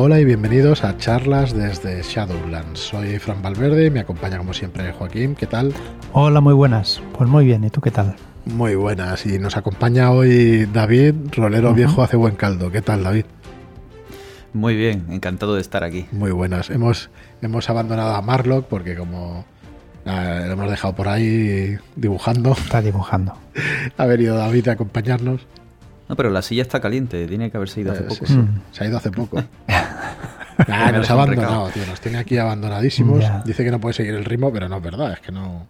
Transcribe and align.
Hola 0.00 0.20
y 0.20 0.24
bienvenidos 0.24 0.84
a 0.84 0.96
charlas 0.96 1.52
desde 1.52 2.00
Shadowlands. 2.02 2.78
Soy 2.78 3.18
Fran 3.18 3.42
Valverde 3.42 3.86
y 3.86 3.90
me 3.90 3.98
acompaña 3.98 4.38
como 4.38 4.54
siempre 4.54 4.92
Joaquín. 4.92 5.34
¿Qué 5.34 5.48
tal? 5.48 5.74
Hola, 6.12 6.40
muy 6.40 6.54
buenas. 6.54 7.02
Pues 7.14 7.28
muy 7.28 7.44
bien, 7.44 7.64
¿y 7.64 7.70
tú 7.70 7.80
qué 7.80 7.90
tal? 7.90 8.14
Muy 8.44 8.76
buenas. 8.76 9.26
Y 9.26 9.40
nos 9.40 9.56
acompaña 9.56 10.12
hoy 10.12 10.66
David, 10.66 11.16
rolero 11.32 11.74
viejo 11.74 12.00
hace 12.00 12.16
buen 12.16 12.36
caldo. 12.36 12.70
¿Qué 12.70 12.80
tal, 12.80 13.02
David? 13.02 13.24
Muy 14.52 14.76
bien, 14.76 15.06
encantado 15.10 15.56
de 15.56 15.62
estar 15.62 15.82
aquí. 15.82 16.06
Muy 16.12 16.30
buenas. 16.30 16.70
Hemos, 16.70 17.10
hemos 17.42 17.68
abandonado 17.68 18.14
a 18.14 18.22
Marlock 18.22 18.66
porque 18.68 18.94
como 18.94 19.46
ah, 20.06 20.44
lo 20.46 20.52
hemos 20.52 20.70
dejado 20.70 20.94
por 20.94 21.08
ahí 21.08 21.76
dibujando. 21.96 22.52
Está 22.52 22.80
dibujando. 22.82 23.32
ha 23.96 24.06
venido 24.06 24.36
David 24.36 24.68
a 24.68 24.72
acompañarnos. 24.74 25.44
No, 26.08 26.16
pero 26.16 26.30
la 26.30 26.42
silla 26.42 26.62
está 26.62 26.80
caliente, 26.80 27.26
tiene 27.26 27.50
que 27.50 27.56
haberse 27.56 27.80
ido 27.80 27.92
hace 27.92 28.02
Eh, 28.04 28.06
poco. 28.08 28.26
sí, 28.26 28.32
sí. 28.34 28.40
Se 28.72 28.84
ha 28.84 28.86
ido 28.88 28.96
hace 28.96 29.10
poco. 29.10 29.42
Ah, 30.66 30.90
nos 30.90 31.08
ha 31.08 31.12
abandonado, 31.12 31.68
tío. 31.68 31.86
Nos 31.86 32.00
tiene 32.00 32.18
aquí 32.18 32.36
abandonadísimos. 32.36 33.24
Dice 33.44 33.62
que 33.62 33.70
no 33.70 33.78
puede 33.80 33.92
seguir 33.94 34.14
el 34.14 34.24
ritmo, 34.24 34.52
pero 34.52 34.68
no 34.68 34.78
es 34.78 34.82
verdad. 34.82 35.12
Es 35.12 35.20
que 35.20 35.30
no. 35.30 35.68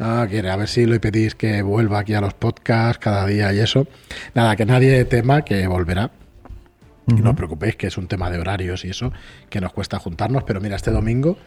No 0.00 0.26
quiere. 0.28 0.50
A 0.50 0.56
ver 0.56 0.66
si 0.66 0.84
le 0.84 0.98
pedís 0.98 1.36
que 1.36 1.62
vuelva 1.62 2.00
aquí 2.00 2.12
a 2.14 2.20
los 2.20 2.34
podcasts 2.34 2.98
cada 2.98 3.24
día 3.24 3.52
y 3.52 3.60
eso. 3.60 3.86
Nada, 4.34 4.56
que 4.56 4.66
nadie 4.66 5.04
tema 5.04 5.42
que 5.42 5.68
volverá. 5.68 6.10
Y 7.06 7.12
no 7.22 7.30
os 7.30 7.36
preocupéis, 7.36 7.76
que 7.76 7.86
es 7.86 7.96
un 7.98 8.08
tema 8.08 8.28
de 8.28 8.40
horarios 8.40 8.84
y 8.84 8.88
eso, 8.90 9.12
que 9.48 9.60
nos 9.60 9.72
cuesta 9.72 10.00
juntarnos. 10.00 10.42
Pero 10.42 10.60
mira, 10.60 10.74
este 10.74 10.90
domingo 10.90 11.38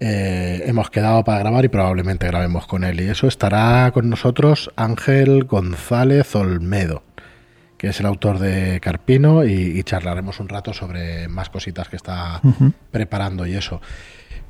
eh, 0.00 0.62
hemos 0.64 0.88
quedado 0.88 1.22
para 1.22 1.40
grabar 1.40 1.66
y 1.66 1.68
probablemente 1.68 2.26
grabemos 2.26 2.66
con 2.66 2.82
él. 2.84 2.98
Y 3.02 3.08
eso 3.10 3.26
estará 3.28 3.90
con 3.92 4.08
nosotros 4.08 4.70
Ángel 4.76 5.44
González 5.44 6.34
Olmedo, 6.34 7.02
que 7.80 7.88
es 7.88 7.98
el 7.98 8.04
autor 8.04 8.38
de 8.38 8.78
Carpino, 8.78 9.42
y, 9.42 9.52
y 9.52 9.82
charlaremos 9.84 10.38
un 10.38 10.50
rato 10.50 10.74
sobre 10.74 11.28
más 11.28 11.48
cositas 11.48 11.88
que 11.88 11.96
está 11.96 12.42
preparando 12.90 13.46
y 13.46 13.54
eso. 13.54 13.80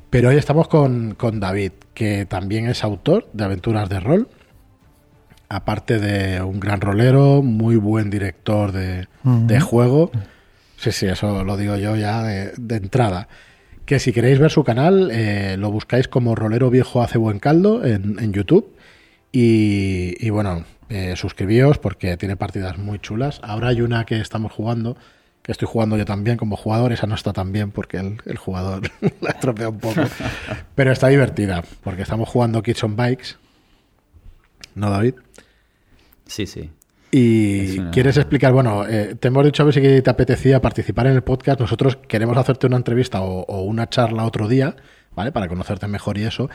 Pero 0.09 0.27
hoy 0.27 0.35
estamos 0.35 0.67
con, 0.67 1.15
con 1.15 1.39
David, 1.39 1.71
que 1.93 2.25
también 2.25 2.67
es 2.67 2.83
autor 2.83 3.29
de 3.31 3.45
aventuras 3.45 3.87
de 3.87 4.01
rol, 4.01 4.27
aparte 5.47 5.97
de 5.97 6.41
un 6.41 6.59
gran 6.59 6.81
rolero, 6.81 7.41
muy 7.41 7.77
buen 7.77 8.09
director 8.09 8.73
de, 8.73 9.07
de 9.23 9.59
juego. 9.61 10.11
Sí, 10.75 10.91
sí, 10.91 11.05
eso 11.05 11.45
lo 11.45 11.55
digo 11.55 11.77
yo 11.77 11.95
ya 11.95 12.23
de, 12.23 12.51
de 12.57 12.75
entrada. 12.75 13.29
Que 13.85 13.99
si 13.99 14.11
queréis 14.11 14.39
ver 14.39 14.51
su 14.51 14.65
canal, 14.65 15.09
eh, 15.09 15.55
lo 15.57 15.71
buscáis 15.71 16.09
como 16.09 16.35
Rolero 16.35 16.69
Viejo 16.69 17.01
Hace 17.01 17.17
Buen 17.17 17.39
Caldo 17.39 17.85
en, 17.85 18.17
en 18.19 18.33
YouTube. 18.33 18.75
Y, 19.31 20.15
y 20.19 20.29
bueno, 20.31 20.65
eh, 20.91 21.15
suscribíos 21.15 21.77
porque 21.77 22.17
tiene 22.17 22.35
partidas 22.35 22.77
muy 22.77 22.99
chulas. 22.99 23.39
Ahora 23.43 23.69
hay 23.69 23.81
una 23.81 24.05
que 24.05 24.19
estamos 24.19 24.51
jugando, 24.51 24.97
que 25.41 25.51
estoy 25.51 25.67
jugando 25.67 25.97
yo 25.97 26.05
también 26.05 26.37
como 26.37 26.57
jugador. 26.57 26.91
Esa 26.91 27.07
no 27.07 27.15
está 27.15 27.33
tan 27.33 27.51
bien 27.51 27.71
porque 27.71 27.97
el, 27.97 28.17
el 28.25 28.37
jugador 28.37 28.81
la 29.21 29.29
estropea 29.31 29.69
un 29.69 29.79
poco. 29.79 30.01
Pero 30.75 30.91
está 30.91 31.07
divertida 31.07 31.63
porque 31.83 32.01
estamos 32.03 32.27
jugando 32.29 32.61
Kids 32.61 32.83
on 32.83 32.95
Bikes. 32.95 33.35
¿No, 34.75 34.89
David? 34.89 35.15
Sí, 36.27 36.45
sí. 36.45 36.69
Y 37.11 37.79
una- 37.79 37.91
quieres 37.91 38.15
explicar, 38.17 38.53
bueno, 38.53 38.87
eh, 38.87 39.15
te 39.19 39.27
hemos 39.27 39.43
dicho 39.43 39.63
a 39.63 39.65
ver 39.65 39.73
si 39.73 39.81
te 40.01 40.09
apetecía 40.09 40.61
participar 40.61 41.07
en 41.07 41.13
el 41.13 41.23
podcast. 41.23 41.59
Nosotros 41.59 41.97
queremos 42.07 42.37
hacerte 42.37 42.67
una 42.67 42.77
entrevista 42.77 43.21
o, 43.21 43.41
o 43.47 43.61
una 43.63 43.89
charla 43.89 44.23
otro 44.25 44.47
día, 44.47 44.75
¿vale? 45.13 45.31
Para 45.33 45.47
conocerte 45.49 45.87
mejor 45.87 46.17
y 46.17 46.23
eso. 46.23 46.49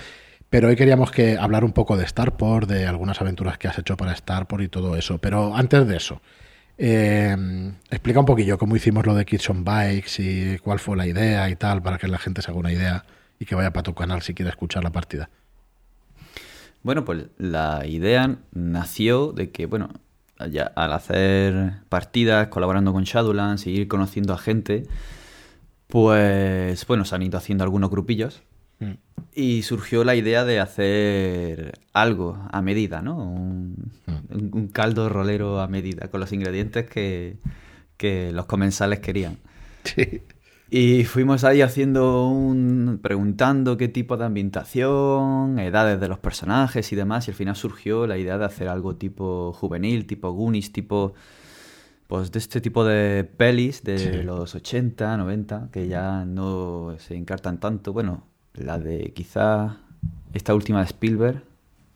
Pero 0.49 0.69
hoy 0.69 0.77
queríamos 0.77 1.11
que 1.11 1.37
hablar 1.37 1.65
un 1.65 1.73
poco 1.73 1.97
de 1.97 2.07
Starport, 2.07 2.69
de 2.69 2.87
algunas 2.87 3.21
aventuras 3.21 3.59
que 3.59 3.69
has 3.69 3.79
hecho 3.79 3.97
para 3.97 4.15
Starport 4.15 4.63
y 4.63 4.69
todo 4.69 4.97
eso. 4.97 5.19
Pero 5.19 5.57
antes 5.57 5.87
de 5.87 5.97
eso, 5.97 6.21
eh, 6.79 7.37
explica 7.91 8.21
un 8.21 8.27
poquillo 8.27 8.57
cómo 8.57 8.77
hicimos 8.77 9.07
lo 9.07 9.15
de 9.15 9.25
Kids 9.25 9.51
on 9.51 9.65
Bikes 9.65 10.23
y 10.23 10.59
cuál 10.59 10.79
fue 10.79 10.97
la 10.97 11.07
idea 11.07 11.51
y 11.51 11.57
tal, 11.57 11.83
para 11.83 11.99
que 11.99 12.07
la 12.07 12.19
gente 12.19 12.43
se 12.43 12.51
haga 12.51 12.61
una 12.61 12.73
idea 12.73 13.05
y 13.39 13.45
que 13.45 13.55
vaya 13.55 13.73
para 13.73 13.83
tu 13.83 13.95
canal 13.95 14.23
si 14.23 14.35
quiere 14.35 14.51
escuchar 14.51 14.85
la 14.85 14.91
partida. 14.91 15.31
Bueno, 16.83 17.05
pues 17.05 17.27
la 17.39 17.85
idea 17.85 18.37
nació 18.53 19.33
de 19.33 19.51
que, 19.51 19.67
bueno, 19.67 19.91
ya 20.51 20.71
al 20.77 20.93
hacer 20.93 21.81
partidas, 21.89 22.47
colaborando 22.49 22.93
con 22.93 23.03
Shadowlands 23.03 23.67
y 23.67 23.71
ir 23.71 23.89
conociendo 23.89 24.33
a 24.33 24.39
gente, 24.39 24.85
pues, 25.89 26.87
bueno, 26.87 27.05
se 27.05 27.15
han 27.17 27.23
ido 27.23 27.37
haciendo 27.37 27.65
algunos 27.65 27.91
grupillos 27.91 28.43
Mm. 28.79 28.93
y 29.35 29.63
surgió 29.63 30.05
la 30.05 30.15
idea 30.15 30.45
de 30.45 30.61
hacer 30.61 31.79
algo 31.93 32.39
a 32.53 32.61
medida, 32.63 33.01
¿no? 33.03 33.17
Un, 33.17 33.93
un- 34.31 34.51
un 34.53 34.69
caldo 34.69 35.09
rolero 35.09 35.61
a 35.61 35.69
medida, 35.69 36.09
con 36.11 36.21
los 36.21 36.33
ingredientes 36.33 36.89
que, 36.89 37.37
que 37.97 38.33
los 38.33 38.47
comensales 38.47 39.01
querían. 39.01 39.39
Sí. 39.85 40.23
Y 40.69 41.05
fuimos 41.05 41.45
ahí 41.45 41.63
haciendo 41.63 42.29
un. 42.29 42.99
preguntando 43.01 43.77
qué 43.77 43.87
tipo 43.89 44.17
de 44.17 44.25
ambientación, 44.25 45.59
edades 45.61 46.01
de 46.01 46.09
los 46.09 46.19
personajes 46.19 46.93
y 46.93 46.97
demás, 46.97 47.29
y 47.29 47.31
al 47.31 47.37
final 47.37 47.55
surgió 47.57 48.07
la 48.07 48.19
idea 48.19 48.37
de 48.37 48.45
hacer 48.47 48.69
algo 48.69 48.97
tipo 48.97 49.53
juvenil, 49.53 50.07
tipo 50.07 50.31
Goonies, 50.33 50.73
tipo. 50.73 51.15
Pues 52.09 52.31
de 52.31 52.39
este 52.39 52.61
tipo 52.61 52.85
de 52.85 53.25
pelis 53.25 53.83
de 53.83 53.99
Sí. 53.99 54.23
los 54.23 54.55
80, 54.55 55.17
90, 55.17 55.71
que 55.73 55.89
ya 55.89 56.25
no 56.25 56.95
se 56.99 57.17
encartan 57.17 57.59
tanto. 57.59 57.93
Bueno, 57.93 58.25
la 58.59 58.79
de 58.79 59.13
quizá 59.15 59.77
esta 60.33 60.55
última 60.55 60.81
de 60.81 60.87
Spielberg, 60.87 61.43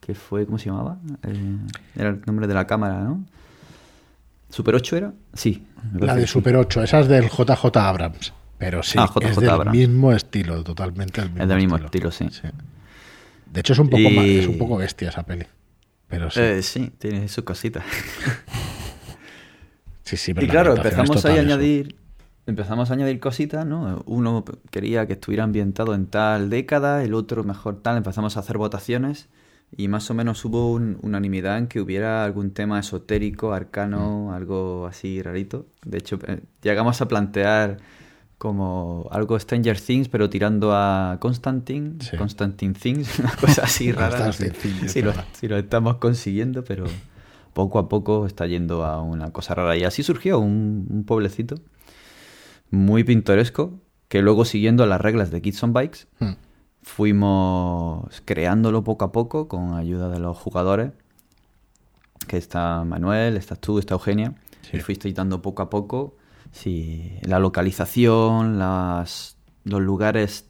que 0.00 0.14
fue, 0.14 0.46
¿cómo 0.46 0.58
se 0.58 0.66
llamaba? 0.66 0.98
Eh, 1.22 1.56
era 1.96 2.10
el 2.10 2.22
nombre 2.26 2.46
de 2.46 2.54
la 2.54 2.66
cámara, 2.66 3.00
¿no? 3.02 3.24
¿Super 4.48 4.74
8 4.74 4.96
era? 4.96 5.12
Sí. 5.34 5.64
La 5.98 6.16
de. 6.16 6.26
Super 6.26 6.56
8, 6.56 6.82
esa 6.82 7.00
es 7.00 7.08
del 7.08 7.28
JJ 7.28 7.76
Abrams. 7.76 8.32
Pero 8.58 8.82
sí, 8.82 8.98
Ah, 8.98 9.08
JJ 9.14 9.28
es 9.30 9.36
del 9.36 9.50
Abrams. 9.50 9.76
mismo 9.78 10.12
estilo, 10.12 10.62
totalmente 10.64 11.20
el 11.20 11.28
mismo, 11.30 11.42
Es 11.42 11.48
del 11.48 11.58
mismo 11.58 11.76
estilo, 11.76 12.10
sí. 12.10 12.26
De 13.52 13.60
hecho, 13.60 13.72
es 13.72 13.78
un 13.78 13.88
poco 13.88 14.02
Y- 14.02 14.16
más- 14.16 14.24
es 14.26 14.46
un 14.46 14.58
poco 14.58 14.76
bestia 14.76 15.08
esa 15.08 15.22
peli. 15.24 15.46
Pero 16.08 16.30
sí. 16.30 16.40
Eh, 16.40 16.62
sí, 16.62 16.92
tiene 16.98 17.28
sus 17.28 17.44
cositas. 17.44 17.84
sí, 20.02 20.16
sí, 20.16 20.34
pero 20.34 20.44
y 20.44 20.48
la 20.48 20.52
claro, 20.52 20.76
empezamos 20.76 21.24
ahí 21.24 21.38
a 21.38 21.42
eso. 21.42 21.88
Empezamos 22.46 22.90
a 22.90 22.94
añadir 22.94 23.20
cositas, 23.20 23.64
¿no? 23.66 24.02
Uno 24.06 24.44
quería 24.70 25.06
que 25.06 25.12
estuviera 25.12 25.44
ambientado 25.44 25.94
en 25.94 26.06
tal 26.06 26.50
década, 26.50 27.04
el 27.04 27.14
otro 27.14 27.44
mejor 27.44 27.80
tal. 27.82 27.96
Empezamos 27.96 28.36
a 28.36 28.40
hacer 28.40 28.58
votaciones 28.58 29.28
y 29.76 29.86
más 29.88 30.10
o 30.10 30.14
menos 30.14 30.44
hubo 30.44 30.72
un- 30.72 30.98
unanimidad 31.02 31.58
en 31.58 31.68
que 31.68 31.80
hubiera 31.80 32.24
algún 32.24 32.50
tema 32.50 32.80
esotérico, 32.80 33.50
Mm. 33.50 33.52
arcano, 33.52 34.32
algo 34.32 34.86
así 34.86 35.22
rarito. 35.22 35.66
De 35.84 35.98
hecho, 35.98 36.18
eh, 36.26 36.40
llegamos 36.62 37.00
a 37.00 37.06
plantear 37.08 37.76
como 38.38 39.06
algo 39.12 39.38
Stranger 39.38 39.78
Things, 39.78 40.08
pero 40.08 40.30
tirando 40.30 40.72
a 40.74 41.18
Constantine, 41.20 41.96
Sí. 42.00 42.16
Constantine 42.16 42.72
Things, 42.74 43.18
una 43.20 43.36
cosa 43.36 43.62
así 43.64 43.92
rara. 43.92 44.26
no 44.26 44.32
sé 44.32 44.52
si, 44.88 45.02
lo, 45.02 45.12
si 45.34 45.46
lo 45.46 45.56
estamos 45.58 45.96
consiguiendo, 45.96 46.64
pero 46.64 46.84
poco 47.52 47.78
a 47.78 47.88
poco 47.88 48.26
está 48.26 48.46
yendo 48.46 48.84
a 48.84 49.02
una 49.02 49.30
cosa 49.30 49.54
rara. 49.54 49.76
Y 49.76 49.84
así 49.84 50.02
surgió 50.02 50.38
un, 50.40 50.86
un 50.90 51.04
pueblecito 51.04 51.56
muy 52.70 53.04
pintoresco, 53.04 53.78
que 54.08 54.22
luego 54.22 54.44
siguiendo 54.44 54.86
las 54.86 55.00
reglas 55.00 55.30
de 55.30 55.40
Kids 55.42 55.62
on 55.62 55.72
Bikes, 55.72 56.00
Hmm. 56.18 56.34
fuimos 56.82 58.22
creándolo 58.24 58.84
poco 58.84 59.04
a 59.04 59.12
poco 59.12 59.48
con 59.48 59.74
ayuda 59.74 60.08
de 60.08 60.18
los 60.18 60.36
jugadores, 60.36 60.92
que 62.26 62.36
está 62.36 62.84
Manuel, 62.84 63.36
estás 63.36 63.58
tú, 63.60 63.78
está 63.78 63.94
Eugenia, 63.94 64.34
Sí. 64.62 64.76
y 64.76 64.80
fuisteis 64.80 65.14
dando 65.14 65.40
poco 65.42 65.62
a 65.62 65.70
poco 65.70 66.16
sí, 66.52 67.12
la 67.22 67.38
localización, 67.38 68.58
las, 68.58 69.36
los 69.64 69.80
lugares 69.80 70.46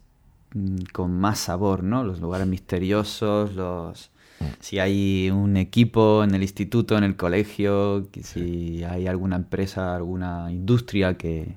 mm, 0.53 0.77
con 0.93 1.11
más 1.19 1.39
sabor, 1.39 1.83
¿no? 1.83 2.03
Los 2.03 2.19
lugares 2.19 2.47
misteriosos, 2.47 3.53
los... 3.55 4.11
Si 4.59 4.79
hay 4.79 5.29
un 5.31 5.55
equipo 5.55 6.23
en 6.23 6.33
el 6.33 6.41
instituto, 6.41 6.97
en 6.97 7.03
el 7.03 7.15
colegio, 7.15 8.07
si 8.23 8.83
hay 8.83 9.05
alguna 9.07 9.35
empresa, 9.35 9.95
alguna 9.95 10.51
industria 10.51 11.15
que, 11.15 11.55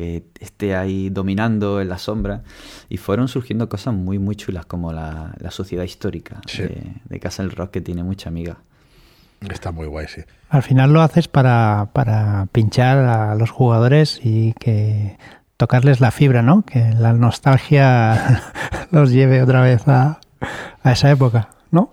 que 0.00 0.24
esté 0.40 0.74
ahí 0.74 1.10
dominando 1.10 1.80
en 1.80 1.88
la 1.90 1.98
sombra. 1.98 2.42
Y 2.88 2.96
fueron 2.96 3.28
surgiendo 3.28 3.68
cosas 3.68 3.92
muy, 3.94 4.18
muy 4.18 4.34
chulas, 4.34 4.64
como 4.66 4.92
la, 4.92 5.34
la 5.38 5.50
sociedad 5.50 5.84
histórica 5.84 6.40
Sí. 6.46 6.62
de, 6.62 6.94
de 7.04 7.20
Casa 7.20 7.42
del 7.42 7.52
Rock, 7.52 7.70
que 7.72 7.80
tiene 7.82 8.02
mucha 8.02 8.30
amiga. 8.30 8.58
Está 9.48 9.72
muy 9.72 9.86
guay, 9.86 10.06
sí. 10.08 10.22
Al 10.48 10.62
final 10.62 10.92
lo 10.92 11.00
haces 11.02 11.28
para, 11.28 11.90
para 11.92 12.46
pinchar 12.52 12.98
a 12.98 13.34
los 13.34 13.50
jugadores 13.50 14.20
y 14.22 14.52
que 14.54 15.18
tocarles 15.56 16.00
la 16.00 16.10
fibra, 16.10 16.42
¿no? 16.42 16.62
Que 16.62 16.92
la 16.94 17.12
nostalgia 17.12 18.42
los 18.90 19.10
lleve 19.10 19.42
otra 19.42 19.60
vez 19.62 19.86
a, 19.88 20.20
a 20.82 20.92
esa 20.92 21.10
época, 21.10 21.50
¿no? 21.70 21.90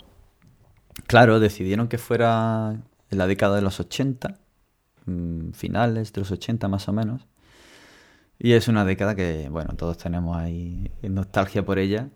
Claro, 1.08 1.40
decidieron 1.40 1.88
que 1.88 1.98
fuera 1.98 2.76
en 3.10 3.18
la 3.18 3.28
década 3.28 3.56
de 3.56 3.62
los 3.62 3.80
80, 3.80 4.36
mm, 5.06 5.52
finales 5.52 6.12
de 6.12 6.22
los 6.22 6.32
80 6.32 6.68
más 6.68 6.88
o 6.90 6.94
menos. 6.94 7.26
Y 8.40 8.54
es 8.54 8.68
una 8.68 8.86
década 8.86 9.16
que, 9.16 9.50
bueno, 9.50 9.74
todos 9.76 9.98
tenemos 9.98 10.38
ahí 10.38 10.92
nostalgia 11.02 11.66
por 11.66 11.80
ella. 11.80 12.10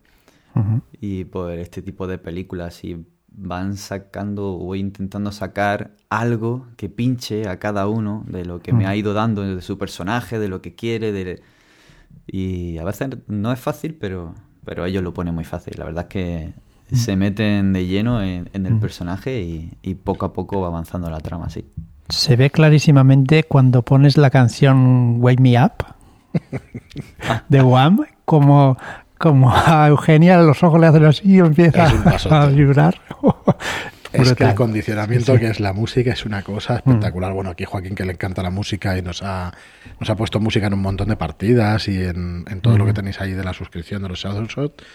Y 1.00 1.23
por 1.25 1.51
este 1.53 1.81
tipo 1.81 2.07
de 2.07 2.18
películas. 2.18 2.83
Y 2.83 3.06
van 3.33 3.77
sacando 3.77 4.57
o 4.57 4.75
intentando 4.75 5.31
sacar 5.31 5.91
algo 6.09 6.68
que 6.75 6.89
pinche 6.89 7.47
a 7.47 7.59
cada 7.59 7.88
uno 7.88 8.25
de 8.27 8.45
lo 8.45 8.59
que 8.59 8.73
me 8.73 8.85
ha 8.85 8.95
ido 8.95 9.13
dando 9.13 9.41
de 9.44 9.62
su 9.62 9.77
personaje, 9.77 10.38
de 10.38 10.50
lo 10.50 10.62
que 10.62 10.75
quiere, 10.75 11.12
de, 11.12 11.41
Y 12.27 12.77
a 12.77 12.83
veces 12.83 13.09
no 13.27 13.51
es 13.51 13.59
fácil, 13.59 13.95
pero, 13.95 14.35
pero 14.65 14.85
ellos 14.85 15.01
lo 15.01 15.13
ponen 15.13 15.33
muy 15.33 15.45
fácil. 15.45 15.75
La 15.77 15.85
verdad 15.85 16.03
es 16.03 16.09
que 16.09 16.53
se 16.94 17.15
meten 17.15 17.71
de 17.71 17.88
lleno 17.88 18.21
en, 18.21 18.50
el 18.53 18.77
personaje 18.79 19.41
y, 19.41 19.77
y, 19.81 19.95
poco 19.95 20.25
a 20.25 20.33
poco 20.33 20.59
va 20.59 20.68
avanzando 20.68 21.09
la 21.09 21.21
trama, 21.21 21.50
sí. 21.50 21.65
Se 22.09 22.35
ve 22.35 22.50
clarísimamente 22.50 23.44
cuando 23.44 23.83
pones 23.83 24.18
la 24.18 24.29
canción 24.29 25.21
Wake 25.21 25.41
Me 25.41 25.63
Up 25.63 26.00
de 27.50 27.62
Wham, 27.62 28.06
como, 28.25 28.78
como 29.18 29.54
a 29.54 29.88
Eugenia 29.88 30.38
los 30.38 30.63
ojos 30.63 30.80
le 30.80 30.88
hacen 30.88 31.06
así 31.06 31.22
y 31.25 31.39
empieza 31.39 31.88
a 32.30 32.45
vibrar. 32.48 32.95
Es 34.13 34.33
que 34.33 34.44
el 34.44 34.56
condicionamiento 34.56 35.38
que 35.38 35.48
es 35.48 35.60
la 35.60 35.74
música 35.74 36.12
es 36.12 36.25
una 36.25 36.42
cosa 36.42 36.75
espectacular. 36.78 37.33
Bueno, 37.33 37.51
aquí 37.51 37.63
Joaquín 37.63 37.95
que 37.95 38.06
le 38.06 38.13
encanta 38.13 38.44
la 38.44 38.50
música 38.50 38.98
y 38.98 39.01
nos 39.01 39.24
ha, 39.24 39.54
nos 40.00 40.10
ha 40.10 40.16
puesto 40.16 40.39
música 40.39 40.68
en 40.68 40.74
un 40.74 40.81
montón 40.81 41.07
de 41.07 41.16
partidas 41.16 41.88
y 41.88 42.04
en, 42.04 42.45
todo 42.62 42.78
lo 42.78 42.86
que 42.86 42.94
tenéis 42.94 43.22
ahí 43.22 43.31
de 43.31 43.44
la 43.44 43.54
suscripción 43.54 44.01
de 44.01 44.10
los 44.10 44.19
Shadowshot. 44.19 44.81
Eh, 44.81 44.86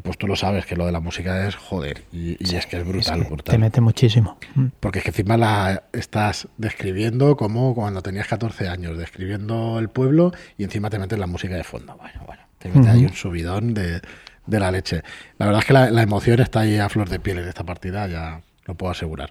pues 0.00 0.18
tú 0.18 0.26
lo 0.26 0.36
sabes 0.36 0.66
que 0.66 0.76
lo 0.76 0.86
de 0.86 0.92
la 0.92 1.00
música 1.00 1.46
es 1.46 1.56
joder 1.56 2.04
y, 2.12 2.36
es 2.54 2.66
que 2.66 2.78
es 2.78 2.86
brutal, 2.86 3.24
brutal. 3.24 3.52
Te 3.52 3.58
mete 3.58 3.80
muchísimo. 3.80 4.38
Porque 4.80 4.98
es 4.98 5.04
que 5.04 5.10
encima 5.10 5.36
la 5.36 5.84
estás 5.92 6.48
describiendo 6.56 7.36
como 7.36 7.74
cuando 7.74 8.02
tenías 8.02 8.26
14 8.26 8.68
años, 8.68 8.98
describiendo 8.98 9.78
el 9.78 9.88
pueblo 9.88 10.32
y 10.58 10.64
encima 10.64 10.90
te 10.90 10.98
metes 10.98 11.18
la 11.18 11.26
música 11.26 11.54
de 11.54 11.64
fondo. 11.64 11.96
Bueno, 11.96 12.20
bueno, 12.26 12.42
te 12.58 12.68
mete 12.68 12.88
ahí 12.88 13.04
un 13.04 13.14
subidón 13.14 13.74
de, 13.74 14.00
la 14.46 14.70
leche. 14.70 15.02
La 15.38 15.46
verdad 15.46 15.60
es 15.60 15.66
que 15.66 15.72
la, 15.72 15.90
la 15.90 16.02
emoción 16.02 16.40
está 16.40 16.60
ahí 16.60 16.78
a 16.78 16.88
flor 16.88 17.08
de 17.08 17.18
piel 17.18 17.38
en 17.38 17.48
esta 17.48 17.64
partida, 17.64 18.06
ya 18.06 18.42
lo 18.66 18.74
puedo 18.74 18.90
asegurar. 18.92 19.30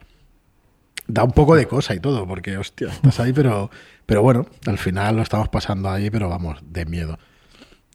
Da 1.08 1.24
un 1.24 1.32
poco 1.32 1.56
de 1.56 1.68
cosa 1.68 1.94
y 1.94 2.00
todo, 2.00 2.28
porque, 2.28 2.58
hostia, 2.58 2.88
estás 2.88 3.20
ahí, 3.20 3.34
pero, 3.34 3.70
pero 4.06 4.24
bueno, 4.24 4.48
al 4.66 4.80
final 4.80 5.18
lo 5.18 5.22
estamos 5.22 5.50
pasando 5.50 5.90
ahí, 5.90 6.10
pero 6.10 6.30
vamos, 6.30 6.60
de 6.64 6.86
miedo. 6.86 7.20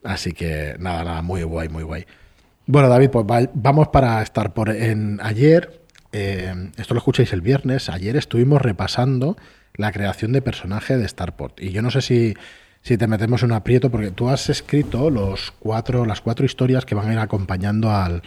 Así 0.05 0.33
que 0.33 0.77
nada, 0.79 1.05
nada, 1.05 1.23
muy 1.23 1.43
guay, 1.43 1.69
muy 1.69 1.83
guay. 1.83 2.07
Bueno, 2.73 2.89
David, 2.89 3.11
pues 3.11 3.27
vamos 3.53 3.89
para 3.89 4.23
estar 4.23 4.55
por 4.55 4.69
en 4.71 5.19
ayer. 5.25 5.83
Eh, 6.13 6.71
esto 6.77 6.95
lo 6.95 6.99
escucháis 6.99 7.33
el 7.33 7.41
viernes. 7.41 7.89
Ayer 7.89 8.15
estuvimos 8.17 8.63
repasando 8.63 9.37
la 9.75 9.91
creación 9.91 10.31
de 10.31 10.41
personaje 10.41 10.97
de 10.97 11.09
Starport. 11.09 11.61
Y 11.61 11.73
yo 11.73 11.83
no 11.83 11.91
sé 11.91 12.01
si, 12.01 12.37
si 12.81 12.97
te 12.97 13.09
metemos 13.09 13.43
en 13.43 13.51
un 13.51 13.57
aprieto, 13.57 13.91
porque 13.91 14.13
tú 14.13 14.29
has 14.29 14.49
escrito 14.51 15.11
los 15.11 15.51
cuatro, 15.59 16.07
las 16.07 16.21
cuatro 16.21 16.47
historias 16.47 16.85
que 16.85 16.95
van 16.95 17.09
a 17.09 17.13
ir 17.13 17.19
acompañando 17.19 17.91
al, 17.91 18.23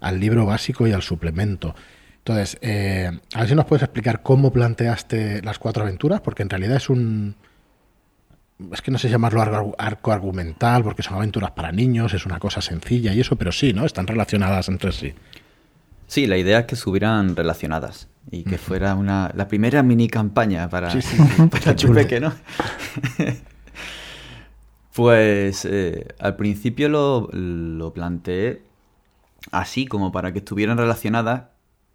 al 0.00 0.20
libro 0.20 0.46
básico 0.46 0.86
y 0.86 0.92
al 0.92 1.02
suplemento. 1.02 1.74
Entonces, 2.18 2.56
eh, 2.60 3.10
a 3.34 3.40
ver 3.40 3.48
si 3.48 3.56
nos 3.56 3.64
puedes 3.64 3.82
explicar 3.82 4.22
cómo 4.22 4.52
planteaste 4.52 5.42
las 5.42 5.58
cuatro 5.58 5.82
aventuras, 5.82 6.20
porque 6.20 6.44
en 6.44 6.50
realidad 6.50 6.76
es 6.76 6.88
un... 6.88 7.34
Es 8.72 8.82
que 8.82 8.90
no 8.90 8.98
sé 8.98 9.08
llamarlo 9.08 9.74
arco 9.78 10.12
argumental, 10.12 10.82
porque 10.82 11.02
son 11.02 11.14
aventuras 11.14 11.52
para 11.52 11.70
niños, 11.70 12.12
es 12.14 12.26
una 12.26 12.40
cosa 12.40 12.60
sencilla 12.60 13.12
y 13.12 13.20
eso, 13.20 13.36
pero 13.36 13.52
sí, 13.52 13.72
¿no? 13.72 13.84
Están 13.84 14.06
relacionadas 14.06 14.68
entre 14.68 14.90
sí. 14.92 15.14
Sí, 16.08 16.26
la 16.26 16.36
idea 16.38 16.60
es 16.60 16.66
que 16.66 16.74
estuvieran 16.74 17.36
relacionadas 17.36 18.08
y 18.30 18.42
que 18.42 18.58
fuera 18.58 18.94
una, 18.94 19.30
la 19.34 19.46
primera 19.46 19.82
mini 19.82 20.08
campaña 20.08 20.68
para, 20.68 20.90
sí, 20.90 21.00
Chupeque, 21.76 22.18
¿no? 22.18 22.32
pues 24.94 25.64
eh, 25.64 26.08
al 26.18 26.34
principio 26.36 26.88
lo, 26.88 27.28
lo 27.32 27.92
planteé 27.92 28.62
así, 29.52 29.86
como 29.86 30.10
para 30.10 30.32
que 30.32 30.38
estuvieran 30.40 30.78
relacionadas 30.78 31.44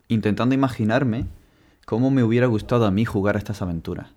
intentando 0.08 0.56
imaginarme 0.56 1.26
cómo 1.86 2.12
me 2.12 2.24
hubiera 2.24 2.48
gustado 2.48 2.86
a 2.86 2.92
mí 2.92 3.04
jugar 3.04 3.36
a 3.36 3.40
estas 3.40 3.62
aventuras. 3.62 4.08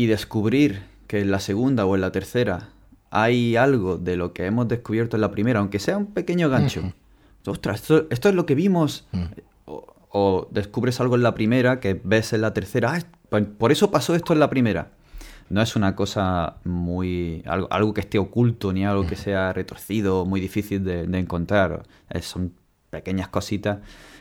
Y 0.00 0.06
descubrir 0.06 0.82
que 1.06 1.20
en 1.20 1.30
la 1.30 1.40
segunda 1.40 1.84
o 1.84 1.94
en 1.94 2.00
la 2.00 2.10
tercera 2.10 2.70
hay 3.10 3.56
algo 3.56 3.98
de 3.98 4.16
lo 4.16 4.32
que 4.32 4.46
hemos 4.46 4.66
descubierto 4.66 5.18
en 5.18 5.20
la 5.20 5.30
primera, 5.30 5.60
aunque 5.60 5.78
sea 5.78 5.98
un 5.98 6.06
pequeño 6.06 6.48
gancho. 6.48 6.92
Ostras, 7.44 7.82
esto, 8.08 8.28
es 8.28 8.34
lo 8.34 8.46
que 8.46 8.54
vimos. 8.54 9.06
o, 10.08 10.48
descubres 10.50 11.00
algo 11.00 11.16
en 11.16 11.22
la 11.22 11.34
primera 11.34 11.80
que 11.80 12.00
ves 12.02 12.32
en 12.32 12.40
la 12.40 12.54
tercera. 12.54 12.94
Ah, 12.94 13.40
por 13.58 13.72
eso 13.72 13.90
pasó 13.90 14.14
esto 14.14 14.32
en 14.32 14.40
la 14.40 14.48
primera. 14.48 14.88
No 15.50 15.60
es 15.60 15.76
una 15.76 15.94
cosa 15.94 16.56
muy. 16.64 17.42
algo, 17.44 17.92
que 17.92 18.00
esté 18.00 18.18
oculto 18.18 18.72
ni 18.72 18.86
algo 18.86 19.06
que 19.06 19.16
sea 19.16 19.52
retorcido, 19.52 20.24
muy 20.24 20.40
difícil 20.40 20.82
de, 20.82 21.02
encontrar. 21.18 21.82
son 22.22 22.54
pequeñas 22.88 23.28
cositas 23.28 23.80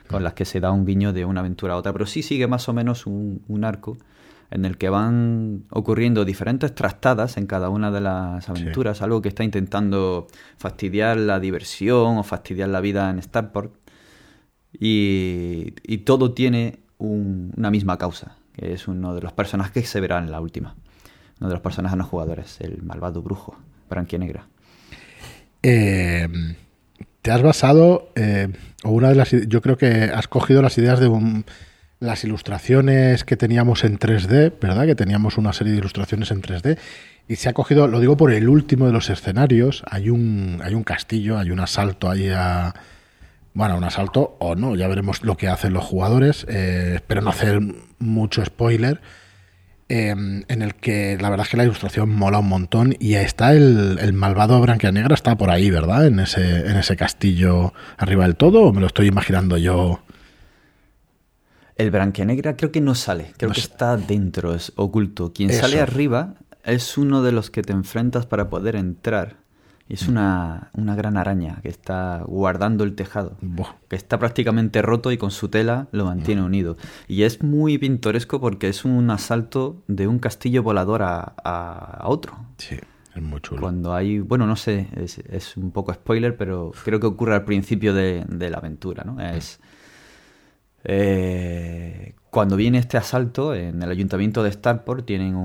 con 0.10 0.24
las 0.24 0.34
que 0.34 0.44
se 0.44 0.60
da 0.60 0.72
un 0.72 0.86
guiño 0.86 1.14
de 1.14 1.24
una 1.24 1.40
aventura 1.42 1.76
a 1.76 1.78
otra, 1.78 1.94
pero 1.94 2.06
sí 2.06 2.24
sigue 2.24 2.48
más 2.48 2.68
o 2.68 2.74
menos 2.74 3.06
un, 3.06 3.64
arco 3.64 3.98
en 4.52 4.66
el 4.66 4.78
que 4.78 4.90
van 4.90 5.66
ocurriendo 5.70 6.26
diferentes 6.26 6.74
trastadas 6.74 7.38
en 7.38 7.46
cada 7.46 7.70
una 7.70 7.92
de 7.92 8.02
las 8.02 8.50
aventuras, 8.50 9.02
algo 9.02 9.22
que 9.22 9.30
está 9.30 9.44
intentando 9.44 10.28
fastidiar 10.58 11.18
la 11.18 11.40
diversión 11.40 12.18
o 12.18 12.24
fastidiar 12.24 12.70
la 12.70 12.82
vida 12.82 13.10
en 13.10 13.22
Starport. 13.22 13.74
Y, 14.74 15.74
y 15.84 16.00
todo 16.00 16.34
tiene 16.34 16.80
una 16.98 17.72
misma 17.72 17.98
causa, 17.98 18.38
que 18.54 18.74
es 18.74 18.88
uno 18.88 19.16
de 19.16 19.22
los 19.22 19.34
personajes 19.34 19.72
que 19.72 19.84
se 19.84 20.00
verá 20.00 20.20
en 20.20 20.32
la 20.32 20.42
última. 20.42 20.76
Uno 21.40 21.48
de 21.50 21.56
los 21.56 21.62
personajes 21.62 21.98
no 21.98 22.04
jugadores, 22.04 22.60
el 22.62 22.84
malvado 22.84 23.22
brujo, 23.22 23.58
Negra 24.18 24.48
Eh, 25.64 26.28
te 27.22 27.32
has 27.32 27.42
basado, 27.42 28.12
eh, 28.16 28.50
o 28.84 28.92
una 28.92 29.10
de 29.10 29.16
las, 29.16 29.32
yo 29.32 29.62
creo 29.62 29.78
que 29.78 30.12
has 30.14 30.28
cogido 30.28 30.62
las 30.62 30.78
ideas 30.78 31.00
de 31.00 31.08
las 32.00 32.24
ilustraciones 32.24 33.24
que 33.24 33.38
teníamos 33.38 33.84
en 33.84 34.00
3D, 34.00 34.54
¿verdad? 34.60 34.86
Que 34.86 34.96
teníamos 34.96 35.38
una 35.38 35.54
serie 35.54 35.74
de 35.74 35.80
ilustraciones 35.80 36.32
en 36.32 36.42
3D 36.42 36.78
y 37.28 37.36
se 37.36 37.50
ha 37.50 37.54
cogido, 37.54 37.88
lo 37.88 38.00
digo 38.00 38.18
por 38.18 38.32
el 38.32 38.48
último 38.50 38.88
de 38.88 38.94
los 38.94 39.10
escenarios, 39.10 39.84
hay 39.90 40.10
un, 40.10 40.62
hay 40.64 40.74
un 40.74 40.84
castillo, 40.84 41.38
hay 41.38 41.52
un 41.52 41.60
asalto 41.60 42.10
ahí 42.10 42.30
a, 42.30 42.74
bueno, 43.54 43.78
un 43.78 43.84
asalto 43.84 44.38
o 44.40 44.56
no, 44.56 44.76
ya 44.76 44.88
veremos 44.88 45.24
lo 45.24 45.38
que 45.38 45.48
hacen 45.48 45.74
los 45.74 45.84
jugadores, 45.84 46.46
eh, 46.50 46.94
espero 46.96 47.22
no 47.22 47.30
hacer 47.30 47.60
mucho 48.00 48.44
spoiler 48.44 49.02
Em, 49.92 50.44
en 50.48 50.62
el 50.62 50.76
que 50.76 51.18
la 51.20 51.32
verdad 51.32 51.48
es 51.48 51.50
que 51.50 51.58
la 51.58 51.64
ilustración 51.64 52.12
mola 52.12 52.38
un 52.38 52.48
montón 52.48 52.96
y 53.00 53.16
está 53.16 53.54
el, 53.54 53.98
el 54.00 54.14
malvado 54.14 54.62
Branquianegra, 54.62 55.16
está 55.16 55.36
por 55.36 55.50
ahí, 55.50 55.72
¿verdad? 55.72 56.06
En 56.06 56.20
ese, 56.20 56.68
en 56.68 56.78
ese 56.78 56.96
castillo 56.96 57.74
arriba 57.98 58.26
del 58.26 58.36
todo, 58.36 58.66
o 58.66 58.72
me 58.72 58.82
lo 58.82 58.88
estoy 58.88 59.08
imaginando 59.08 59.58
yo. 59.58 60.02
El 61.80 61.92
Branquianegra 61.92 62.58
creo 62.58 62.74
que 62.74 62.82
no 62.82 62.94
sale, 62.94 63.32
creo 63.38 63.52
que 63.52 63.62
está 63.62 63.96
dentro, 63.96 64.54
es 64.54 64.74
oculto. 64.76 65.32
Quien 65.32 65.54
sale 65.54 65.80
arriba 65.80 66.34
es 66.66 66.98
uno 66.98 67.24
de 67.24 67.32
los 67.32 67.50
que 67.50 67.62
te 67.62 67.72
enfrentas 67.72 68.26
para 68.26 68.50
poder 68.50 68.76
entrar. 68.76 69.38
Es 69.88 70.10
una, 70.10 70.72
gran 70.76 71.16
araña 71.16 71.60
que 71.62 71.70
está 71.70 72.22
guardando 72.28 72.84
el 72.84 72.96
tejado, 72.96 73.38
que 73.88 73.96
está 73.96 74.20
prácticamente 74.20 74.82
roto 74.82 75.14
y 75.14 75.18
con 75.18 75.32
su 75.32 75.48
tela 75.48 75.88
lo 75.94 76.04
mantiene 76.04 76.44
unido. 76.44 76.76
Y 77.08 77.24
es 77.24 77.42
muy 77.42 77.78
pintoresco 77.78 78.42
porque 78.42 78.68
es 78.68 78.84
un 78.84 79.10
asalto 79.10 79.82
de 79.88 80.10
un 80.10 80.20
castillo 80.20 80.62
volador 80.64 81.02
a, 81.02 82.04
otro. 82.04 82.34
Sí, 82.58 82.76
es 83.16 83.22
muy 83.22 83.40
chulo. 83.40 83.62
Cuando 83.62 83.94
hay, 83.94 84.20
bueno, 84.20 84.46
no 84.46 84.58
sé, 84.58 84.90
es, 84.98 85.56
un 85.56 85.72
poco 85.72 85.94
spoiler, 85.94 86.36
pero 86.36 86.74
creo 86.84 87.00
que 87.00 87.08
ocurre 87.08 87.36
al 87.36 87.46
principio 87.46 87.94
de, 87.94 88.26
la 88.28 88.58
aventura, 88.58 89.06
¿no? 89.06 89.22
Es... 89.22 89.62
Eh, 90.84 92.14
cuando 92.30 92.56
viene 92.56 92.78
este 92.78 92.98
asalto, 92.98 93.54
en 93.54 93.82
el 93.82 93.90
ayuntamiento 93.90 94.44
de 94.44 94.52
Starport 94.52 95.06
tienen 95.06 95.36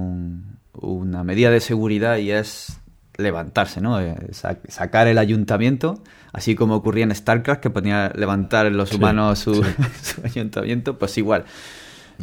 una 0.72 1.24
medida 1.24 1.50
de 1.50 1.60
seguridad 1.60 2.18
y 2.18 2.30
es 2.30 2.80
levantarse, 3.16 3.80
¿no? 3.80 4.00
Eh, 4.00 4.16
sacar 4.68 5.06
el 5.06 5.18
ayuntamiento, 5.18 6.02
así 6.32 6.54
como 6.54 6.76
ocurría 6.76 7.04
en 7.04 7.14
StarCraft, 7.14 7.60
que 7.60 7.70
ponía 7.70 8.12
levantar 8.14 8.70
los 8.72 8.92
humanos 8.92 9.38
su, 9.38 9.64
ayuntamiento, 10.24 10.98
pues 10.98 11.16
igual. 11.18 11.44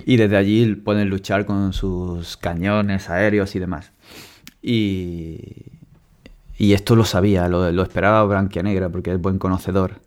Y 0.06 0.18
desde 0.18 0.38
allí 0.38 0.76
pueden 0.76 1.10
luchar 1.10 1.46
con 1.46 1.74
sus 1.74 2.38
cañones 2.38 3.10
aéreos 3.10 3.56
y 3.56 3.60
demás. 3.60 3.92
Y, 4.62 5.40
y 6.58 6.74
esto 6.74 6.96
lo 6.96 7.04
sabía, 7.04 7.48
lo, 7.48 7.72
lo 7.72 7.84
esperaba 7.84 8.24
Branquia 8.24 8.64
Negra, 8.64 8.90
porque 8.90 9.12
es 9.12 9.20
buen 9.20 9.40
conocedor 9.40 10.02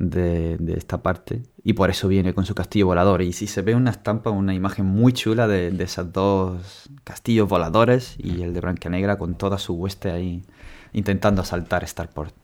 de, 0.00 0.58
esta 0.76 1.02
parte 1.02 1.42
y 1.62 1.74
por 1.74 1.90
eso 1.90 2.08
viene 2.08 2.34
con 2.34 2.46
su 2.46 2.54
castillo 2.54 2.86
volador. 2.86 3.22
Y 3.22 3.32
si 3.32 3.46
se 3.46 3.62
ve 3.62 3.74
una 3.74 3.90
estampa, 3.90 4.30
una 4.30 4.54
imagen 4.54 4.86
muy 4.86 5.12
chula 5.12 5.46
de, 5.46 5.70
de 5.70 5.84
esos 5.84 6.12
dos 6.12 6.90
castillos 7.04 7.48
voladores 7.48 8.16
y 8.18 8.42
el 8.42 8.54
de 8.54 8.90
Negra 8.90 9.18
con 9.18 9.34
toda 9.36 9.58
su 9.58 9.74
hueste 9.74 10.10
ahí 10.10 10.42
intentando 10.92 11.42
asaltar 11.42 11.86
Starport. 11.86 12.34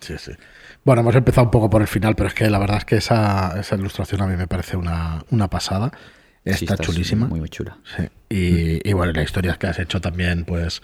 Sí, 0.00 0.14
sí. 0.18 0.32
Bueno, 0.84 1.02
hemos 1.02 1.14
empezado 1.14 1.46
un 1.46 1.50
poco 1.50 1.70
por 1.70 1.82
el 1.82 1.88
final, 1.88 2.14
pero 2.14 2.28
es 2.28 2.34
que 2.34 2.50
la 2.50 2.58
verdad 2.58 2.78
es 2.78 2.84
que 2.84 2.96
esa, 2.96 3.58
esa 3.58 3.76
ilustración 3.76 4.22
a 4.22 4.26
mí 4.26 4.36
me 4.36 4.46
parece 4.46 4.76
una, 4.76 5.24
una 5.30 5.48
pasada. 5.48 5.92
Está, 6.44 6.76
chulísima. 6.76 7.26
Muy, 7.26 7.40
muy 7.40 7.48
chula. 7.48 7.78
Sí. 7.96 8.08
Y, 8.28 8.88
y, 8.88 8.92
bueno, 8.92 9.12
la 9.12 9.22
historia 9.22 9.54
que 9.54 9.66
has 9.66 9.78
hecho 9.78 10.02
también, 10.02 10.44
pues, 10.44 10.82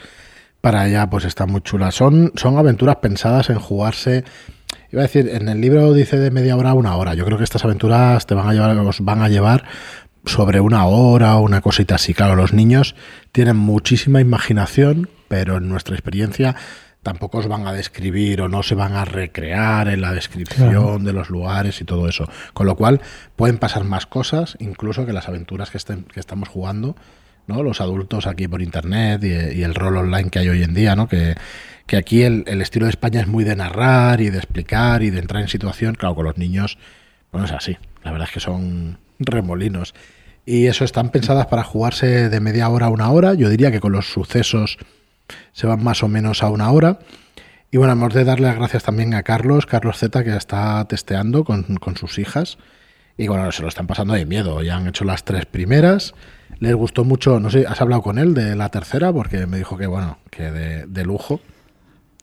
para 0.62 0.89
ella, 0.89 1.11
pues 1.11 1.27
está 1.27 1.45
muy 1.45 1.61
chula. 1.61 1.91
Son, 1.91 2.33
son 2.37 2.57
aventuras 2.57 2.97
pensadas 2.97 3.50
en 3.50 3.59
jugarse 3.59 4.25
Iba 4.93 5.03
a 5.03 5.07
decir, 5.07 5.29
en 5.29 5.49
el 5.49 5.61
libro 5.61 5.93
dice 5.93 6.19
de 6.19 6.31
media 6.31 6.57
hora 6.57 6.71
a 6.71 6.75
una 6.75 6.97
hora. 6.97 7.15
Yo 7.15 7.25
creo 7.25 7.39
que 7.39 7.45
estas 7.45 7.65
aventuras 7.65 8.27
te 8.27 8.35
van 8.35 8.49
a 8.49 8.53
llevar, 8.53 8.77
os 8.79 9.00
van 9.00 9.23
a 9.23 9.29
llevar 9.29 9.65
sobre 10.25 10.61
una 10.61 10.87
hora 10.87 11.37
o 11.37 11.43
una 11.43 11.61
cosita 11.61 11.95
así. 11.95 12.15
Claro, 12.15 12.37
los 12.37 12.53
niños 12.53 12.95
tienen 13.33 13.57
muchísima 13.57 14.21
imaginación, 14.21 15.09
pero 15.29 15.59
en 15.59 15.69
nuestra 15.69 15.95
experiencia 15.95 16.57
tampoco 17.03 17.39
os 17.39 17.49
van 17.49 17.67
a 17.67 17.73
describir 17.73 18.43
o 18.43 18.49
no 18.49 18.62
se 18.62 18.75
van 18.75 18.95
a 18.95 19.05
recrear 19.05 19.89
en 19.89 20.00
la 20.00 20.12
descripción 20.12 21.05
de 21.05 21.12
los 21.12 21.31
lugares 21.31 21.81
y 21.81 21.85
todo 21.85 22.09
eso. 22.09 22.29
Con 22.53 22.67
lo 22.67 22.77
cual 22.77 23.00
pueden 23.37 23.59
pasar 23.59 23.85
más 23.85 24.07
cosas, 24.07 24.57
incluso 24.61 25.07
que 25.07 25.12
las 25.12 25.29
aventuras 25.29 25.71
que, 25.71 25.79
estén, 25.79 26.05
que 26.05 26.21
estamos 26.21 26.49
jugando, 26.49 26.97
¿no? 27.47 27.62
Los 27.62 27.80
adultos 27.80 28.26
aquí 28.26 28.49
por 28.49 28.62
internet 28.62 29.23
y, 29.25 29.62
el 29.62 29.75
rol 29.75 29.97
online 29.97 30.30
que 30.30 30.38
hay 30.40 30.49
hoy 30.49 30.62
en 30.62 30.75
día, 30.75 30.97
¿no? 30.97 31.09
Que, 31.09 31.35
que 31.87 31.97
aquí 31.97 32.23
el, 32.23 32.44
el, 32.47 32.62
estilo 32.62 32.87
de 32.87 32.90
España 32.90 33.20
es 33.20 33.26
muy 33.26 33.44
de 33.44 33.56
narrar 33.56 34.20
y 34.20 34.30
de 34.30 34.38
explicar 34.38 35.02
y 35.02 35.11
de 35.11 35.18
entrar 35.18 35.42
en 35.42 35.49
situación. 35.49 35.94
Claro, 35.94 36.14
con 36.14 36.25
los 36.25 36.38
niños, 36.38 36.78
bueno, 37.32 37.47
es 37.47 37.52
así. 37.52 37.76
La 38.02 38.12
verdad 38.12 38.28
es 38.28 38.35
que 38.35 38.40
son 38.40 38.99
remolinos. 39.18 39.94
Y 40.47 40.66
eso 40.66 40.85
están 40.85 41.11
pensadas 41.11 41.47
para 41.47 41.62
jugarse 41.62 42.28
de 42.28 42.40
media 42.40 42.68
hora 42.68 42.87
a 42.87 42.90
una 42.90 43.11
hora. 43.11 43.35
Yo 43.35 43.49
diría 43.49 43.70
que 43.70 43.80
con 43.80 43.92
los 43.92 44.11
sucesos 44.12 44.78
se 45.52 45.66
van 45.66 45.82
más 45.82 46.02
o 46.02 46.09
menos 46.09 46.42
a 46.42 46.50
una 46.50 46.70
hora. 46.70 46.99
Y 47.70 47.76
bueno, 47.76 47.92
hemos 47.92 48.12
de 48.12 48.25
darle 48.25 48.49
las 48.49 48.56
gracias 48.56 48.82
también 48.82 49.14
a 49.14 49.23
Carlos, 49.23 49.66
Carlos 49.66 49.99
Z, 49.99 50.25
que 50.25 50.35
está 50.35 50.85
testeando 50.88 51.44
con, 51.44 51.78
sus 51.97 52.18
hijas. 52.18 52.59
Y 53.16 53.28
bueno, 53.28 53.52
se 53.52 53.62
lo 53.62 53.68
están 53.68 53.87
pasando 53.87 54.14
de 54.14 54.26
miedo. 54.26 54.62
Ya 54.62 54.76
han 54.76 54.88
hecho 54.88 55.04
las 55.04 55.25
tres 55.25 55.47
primeras. 55.47 56.14
Les 56.59 56.75
gustó 56.75 57.04
mucho, 57.04 57.40
no 57.40 57.50
sé, 57.50 57.66
¿has 57.66 57.80
hablado 57.80 58.02
con 58.02 58.19
él 58.19 58.35
de 58.35 58.57
la 58.57 58.69
tercera? 58.69 59.12
Porque 59.12 59.47
me 59.47 59.59
dijo 59.59 59.76
que, 59.78 59.87
bueno, 59.87 60.19
que 60.30 60.50
de, 60.50 61.04
lujo. 61.04 61.40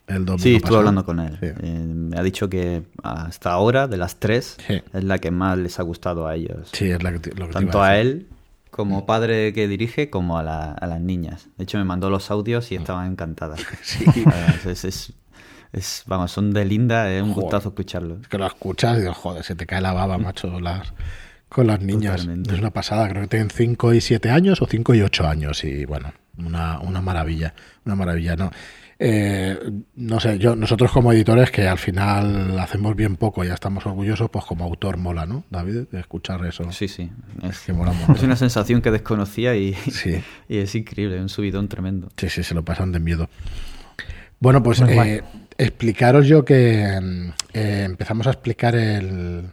El 0.06 0.26
sí, 0.40 0.56
estuve 0.56 0.78
hablando 0.78 1.06
con 1.06 1.20
él. 1.20 1.38
Eh, 1.42 1.54
me 1.60 2.18
ha 2.18 2.24
dicho 2.24 2.50
que 2.50 2.84
hasta 3.04 3.52
ahora, 3.52 3.88
de 3.88 3.98
las 3.98 4.18
tres, 4.18 4.58
es 4.68 5.04
la 5.04 5.18
que 5.20 5.32
más 5.32 5.58
les 5.58 5.80
ha 5.80 5.84
gustado 5.84 6.28
a 6.28 6.36
ellos. 6.36 6.70
Sí, 6.72 6.90
es 6.90 7.04
la 7.04 7.12
que, 7.12 7.30
Tanto 7.32 7.82
a, 7.82 7.98
él 7.98 8.28
como 8.70 9.06
padre 9.06 9.54
que 9.54 9.68
dirige 9.68 10.10
como 10.10 10.38
a, 10.38 10.44
las 10.44 11.02
niñas. 11.02 11.50
De 11.58 11.64
hecho, 11.64 11.78
me 11.78 11.84
mandó 11.84 12.10
los 12.10 12.30
audios 12.32 12.72
y 12.72 12.76
estaban 12.76 13.12
encantadas. 13.12 13.60
Sí. 13.84 14.06
Es, 15.74 16.04
vamos, 16.06 16.32
son 16.32 16.54
de 16.54 16.64
linda, 16.64 17.12
es 17.12 17.22
un 17.22 17.34
gustazo 17.34 17.70
escucharlo. 17.70 18.18
Es 18.22 18.28
que 18.28 18.38
lo 18.38 18.46
escuchas 18.46 18.98
y 18.98 19.02
digo, 19.02 19.14
joder, 19.14 19.44
se 19.44 19.56
te 19.56 19.66
cae 19.66 19.82
la 19.82 19.92
baba, 19.92 20.18
macho, 20.18 20.60
las, 20.62 20.94
con 21.50 21.68
las 21.68 21.82
niñas. 21.82 22.28
Es 22.50 22.60
una 22.60 22.72
pasada, 22.72 23.08
creo 23.10 23.24
que 23.24 23.28
tienen 23.28 23.50
5 23.50 23.94
y 23.94 24.02
7 24.02 24.30
años 24.30 24.62
o 24.62 24.68
5 24.68 24.96
y 24.96 25.02
8 25.02 25.28
años 25.28 25.64
y 25.64 25.86
bueno, 25.86 26.14
una, 26.38 26.80
una 26.80 27.02
maravilla, 27.02 27.54
una 27.86 27.96
maravilla, 27.96 28.36
¿no? 28.36 28.52
Eh, 29.00 29.56
no 29.96 30.20
sé, 30.20 30.40
yo 30.40 30.56
nosotros 30.56 30.92
como 30.92 31.14
editores 31.14 31.52
que 31.52 31.68
al 31.68 31.78
final 31.78 32.58
hacemos 32.60 32.96
bien 32.96 33.16
poco 33.16 33.44
y 33.44 33.48
ya 33.48 33.54
estamos 33.54 33.86
orgullosos, 33.86 34.30
pues 34.32 34.44
como 34.46 34.66
autor 34.66 34.98
mola, 34.98 35.28
¿no, 35.28 35.44
David? 35.52 35.88
De 35.92 36.00
escuchar 36.00 36.44
eso. 36.46 36.72
Sí, 36.72 36.88
sí. 36.88 37.12
Es, 37.44 37.70
una 37.70 38.36
sensación 38.36 38.82
que 38.82 38.90
desconocía 38.90 39.56
y, 39.56 39.76
y 40.50 40.58
es 40.58 40.74
increíble, 40.74 41.22
un 41.22 41.30
subidón 41.30 41.68
tremendo. 41.68 42.10
Sí, 42.18 42.30
sí, 42.30 42.44
se 42.44 42.56
lo 42.56 42.66
pasan 42.66 42.92
de 42.92 43.00
miedo. 43.00 43.30
Bueno, 44.40 44.62
pues 44.64 44.82
eh, 44.82 45.24
explicaros 45.58 46.28
yo 46.28 46.46
que 46.46 47.00
eh, 47.54 47.84
empezamos 47.86 48.28
a 48.28 48.32
explicar 48.32 48.76
el 48.76 49.52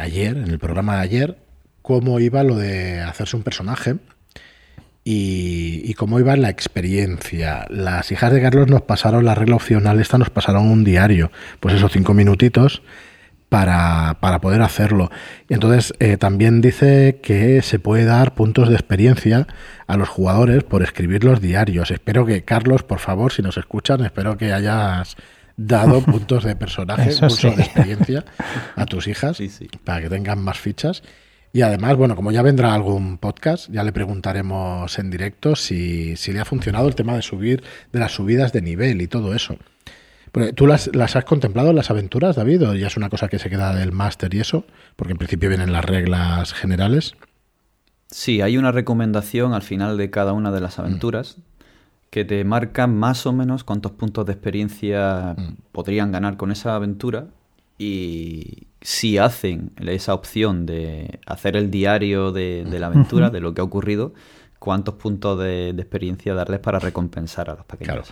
ayer, 0.00 0.36
en 0.36 0.50
el 0.50 0.58
programa 0.58 0.96
de 0.96 1.02
ayer, 1.02 1.38
cómo 1.82 2.20
iba 2.20 2.42
lo 2.42 2.56
de 2.56 3.00
hacerse 3.00 3.36
un 3.36 3.42
personaje 3.42 3.96
y, 5.04 5.94
cómo 5.94 6.20
iba 6.20 6.36
la 6.36 6.50
experiencia. 6.50 7.66
Las 7.68 8.12
hijas 8.12 8.32
de 8.32 8.40
Carlos 8.40 8.68
nos 8.68 8.82
pasaron 8.82 9.24
la 9.24 9.34
regla 9.34 9.56
opcional, 9.56 10.00
esta 10.00 10.18
nos 10.18 10.30
pasaron 10.30 10.66
un 10.66 10.84
diario, 10.84 11.30
pues 11.58 11.74
esos 11.74 11.92
cinco 11.92 12.14
minutitos 12.14 12.82
para, 13.48 14.18
para 14.20 14.40
poder 14.40 14.62
hacerlo. 14.62 15.10
Entonces 15.48 15.92
eh, 15.98 16.16
también 16.16 16.60
dice 16.60 17.20
que 17.22 17.60
se 17.62 17.78
puede 17.78 18.04
dar 18.04 18.34
puntos 18.34 18.68
de 18.68 18.74
experiencia 18.74 19.46
a 19.86 19.96
los 19.96 20.08
jugadores 20.08 20.62
por 20.62 20.82
escribir 20.82 21.24
los 21.24 21.40
diarios. 21.40 21.90
Espero 21.90 22.24
que, 22.24 22.44
Carlos, 22.44 22.82
por 22.82 23.00
favor, 23.00 23.32
si 23.32 23.42
nos 23.42 23.56
escuchan, 23.56 24.04
espero 24.04 24.36
que 24.36 24.52
hayas 24.52 25.16
dado 25.56 26.00
puntos 26.04 26.44
de 26.44 26.56
personaje, 26.56 27.10
puntos 27.10 27.56
de 27.56 27.62
experiencia 27.62 28.24
a 28.76 28.86
tus 28.86 29.06
hijas 29.06 29.40
para 29.84 30.02
que 30.02 30.08
tengan 30.08 30.42
más 30.42 30.58
fichas. 30.58 31.02
Y 31.52 31.62
además, 31.62 31.96
bueno, 31.96 32.14
como 32.14 32.30
ya 32.30 32.42
vendrá 32.42 32.74
algún 32.74 33.18
podcast, 33.18 33.68
ya 33.70 33.82
le 33.82 33.92
preguntaremos 33.92 34.98
en 34.98 35.10
directo 35.10 35.56
si, 35.56 36.16
si 36.16 36.32
le 36.32 36.38
ha 36.38 36.44
funcionado 36.44 36.86
el 36.86 36.94
tema 36.94 37.16
de 37.16 37.22
subir, 37.22 37.62
de 37.92 37.98
las 37.98 38.12
subidas 38.12 38.52
de 38.52 38.62
nivel 38.62 39.02
y 39.02 39.08
todo 39.08 39.34
eso. 39.34 39.56
¿Tú 40.54 40.68
las, 40.68 40.94
las 40.94 41.16
has 41.16 41.24
contemplado 41.24 41.72
las 41.72 41.90
aventuras, 41.90 42.36
David? 42.36 42.68
¿O 42.68 42.74
ya 42.74 42.86
es 42.86 42.96
una 42.96 43.10
cosa 43.10 43.26
que 43.26 43.40
se 43.40 43.50
queda 43.50 43.74
del 43.74 43.90
máster 43.90 44.32
y 44.32 44.40
eso? 44.40 44.64
Porque 44.94 45.12
en 45.12 45.18
principio 45.18 45.48
vienen 45.48 45.72
las 45.72 45.84
reglas 45.84 46.52
generales. 46.52 47.16
Sí, 48.06 48.40
hay 48.40 48.56
una 48.56 48.70
recomendación 48.70 49.54
al 49.54 49.62
final 49.62 49.96
de 49.96 50.10
cada 50.10 50.32
una 50.32 50.52
de 50.52 50.60
las 50.60 50.78
mm. 50.78 50.82
Que 52.10 52.24
te 52.24 52.44
marca 52.44 52.86
más 52.86 53.24
o 53.26 53.32
menos 53.32 53.64
cuántos 53.64 53.92
puntos 53.92 54.26
de 54.26 54.32
experiencia 54.32 55.34
mm. 55.36 55.54
podrían 55.72 56.12
ganar 56.12 56.36
con 56.36 56.50
esa 56.50 56.74
aventura 56.74 57.28
y, 57.78 58.66
si 58.82 59.18
hacen 59.18 59.72
esa 59.78 60.14
opción 60.14 60.66
de 60.66 61.20
hacer 61.26 61.56
el 61.56 61.70
diario 61.70 62.32
de, 62.32 62.64
la 62.78 62.86
aventura, 62.86 63.30
de 63.30 63.40
lo 63.40 63.54
que 63.54 63.60
ha 63.60 63.64
ocurrido, 63.64 64.14
cuántos 64.58 64.94
puntos 64.94 65.38
de, 65.38 65.70
experiencia 65.70 66.34
darles 66.34 66.60
para 66.60 66.78
recompensar 66.78 67.50
a 67.50 67.54
los 67.54 67.64
pequeños. 67.66 68.08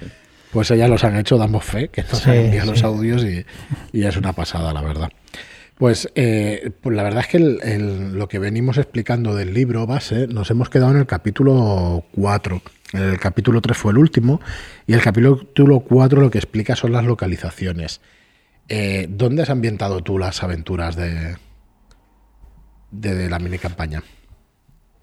Pues 0.53 0.69
ya 0.69 0.89
los 0.89 1.05
han 1.05 1.17
hecho, 1.17 1.37
damos 1.37 1.65
fe, 1.65 1.89
que 1.89 2.03
nos 2.03 2.27
han 2.27 2.37
enviado 2.37 2.71
los 2.73 2.83
audios 2.83 3.25
y, 3.25 3.45
es 3.93 4.17
una 4.17 4.33
pasada, 4.33 4.73
la 4.73 4.83
verdad. 4.83 5.11
Pues, 5.79 6.11
eh, 6.17 6.73
pues 6.81 6.97
la 6.97 7.05
verdad 7.05 7.21
es 7.21 7.29
que 7.29 7.39
lo 7.39 8.29
que 8.29 8.41
venimos 8.41 8.79
explicando 8.79 9.37
del 9.37 9.55
libro 9.55 9.87
base 9.87 10.27
nos 10.27 10.51
hemos 10.51 10.69
quedado 10.71 10.91
en 10.91 10.99
el 10.99 11.07
capítulo 11.07 12.05
4. 12.17 12.61
El 12.95 13.19
capítulo 13.21 13.61
3 13.61 13.77
fue 13.77 13.93
el 13.93 13.99
último 13.99 14.41
y 14.89 14.95
el 14.95 15.01
capítulo 15.01 15.81
4 15.81 16.21
lo 16.21 16.31
que 16.31 16.39
explica 16.39 16.75
son 16.75 16.93
las 16.93 17.05
localizaciones. 17.05 18.01
Eh, 18.69 19.07
¿Dónde 19.09 19.43
has 19.43 19.51
ambientado 19.51 20.03
tú 20.03 20.19
las 20.19 20.43
aventuras 20.43 20.97
de, 20.97 21.37
de, 22.91 23.31
la 23.31 23.39
mini 23.39 23.59
campaña? 23.59 24.03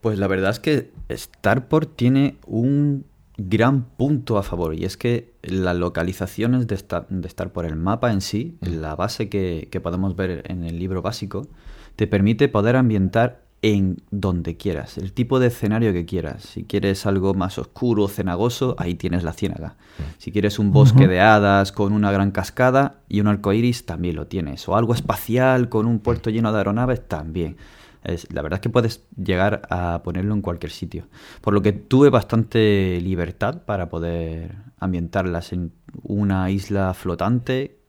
Pues 0.02 0.20
la 0.20 0.28
verdad 0.28 0.52
es 0.52 0.60
que 0.60 0.92
Starport 1.10 1.96
tiene 1.96 2.36
un 2.46 3.06
gran 3.38 3.84
punto 3.84 4.38
a 4.38 4.44
favor 4.44 4.76
y 4.76 4.86
es 4.86 4.98
que 4.98 5.34
las 5.42 5.76
localizaciones 5.76 6.68
de, 6.68 6.78
de 7.10 7.30
Starport, 7.30 7.68
el 7.70 7.76
mapa 7.76 8.12
en 8.12 8.22
sí, 8.22 8.58
mm. 8.62 8.68
la 8.80 8.96
base 8.96 9.30
que, 9.30 9.68
que 9.72 9.82
podemos 9.82 10.16
ver 10.16 10.44
en 10.48 10.64
el 10.64 10.80
libro 10.80 11.02
básico, 11.02 11.48
te 11.96 12.08
permite 12.08 12.48
poder 12.48 12.76
ambientar 12.76 13.46
en 13.62 13.98
donde 14.12 14.58
quieras, 14.58 15.00
el 15.00 15.12
tipo 15.12 15.40
de 15.40 15.48
escenario 15.48 15.92
que 15.92 16.06
quieras. 16.06 16.44
Si 16.44 16.66
quieres 16.66 17.08
algo 17.08 17.34
más 17.34 17.58
oscuro, 17.58 18.08
cenagoso, 18.08 18.76
ahí 18.78 18.94
tienes 18.94 19.24
la 19.24 19.34
ciénaga. 19.34 19.70
Mm. 19.70 20.02
Si 20.20 20.32
quieres 20.32 20.60
un 20.60 20.72
bosque 20.72 21.08
de 21.08 21.20
hadas 21.20 21.72
con 21.72 21.92
una 21.92 22.12
gran 22.12 22.30
cascada 22.30 23.00
y 23.10 23.22
un 23.22 23.28
arco 23.28 23.54
iris, 23.54 23.88
también 23.88 24.18
lo 24.18 24.28
tienes. 24.28 24.68
O 24.70 24.76
algo 24.76 24.94
espacial 24.94 25.68
con 25.68 25.88
un 25.88 25.98
puerto 25.98 26.30
lleno 26.30 26.52
de 26.52 26.60
aeronaves, 26.60 27.08
también. 27.08 27.58
Es, 28.06 28.32
la 28.32 28.42
verdad 28.42 28.58
es 28.58 28.62
que 28.62 28.70
puedes 28.70 29.04
llegar 29.18 29.64
a 29.70 30.02
ponerlo 30.04 30.34
en 30.34 30.42
cualquier 30.42 30.72
sitio. 30.72 31.08
Por 31.42 31.54
lo 31.54 31.62
que 31.62 31.74
tuve 31.74 32.10
bastante 32.10 33.00
libertad 33.02 33.64
para 33.64 33.90
poder 33.90 34.56
ambientarlas 34.80 35.54
en 35.54 35.72
una 36.04 36.50
isla 36.52 36.94
flotante 36.94 37.80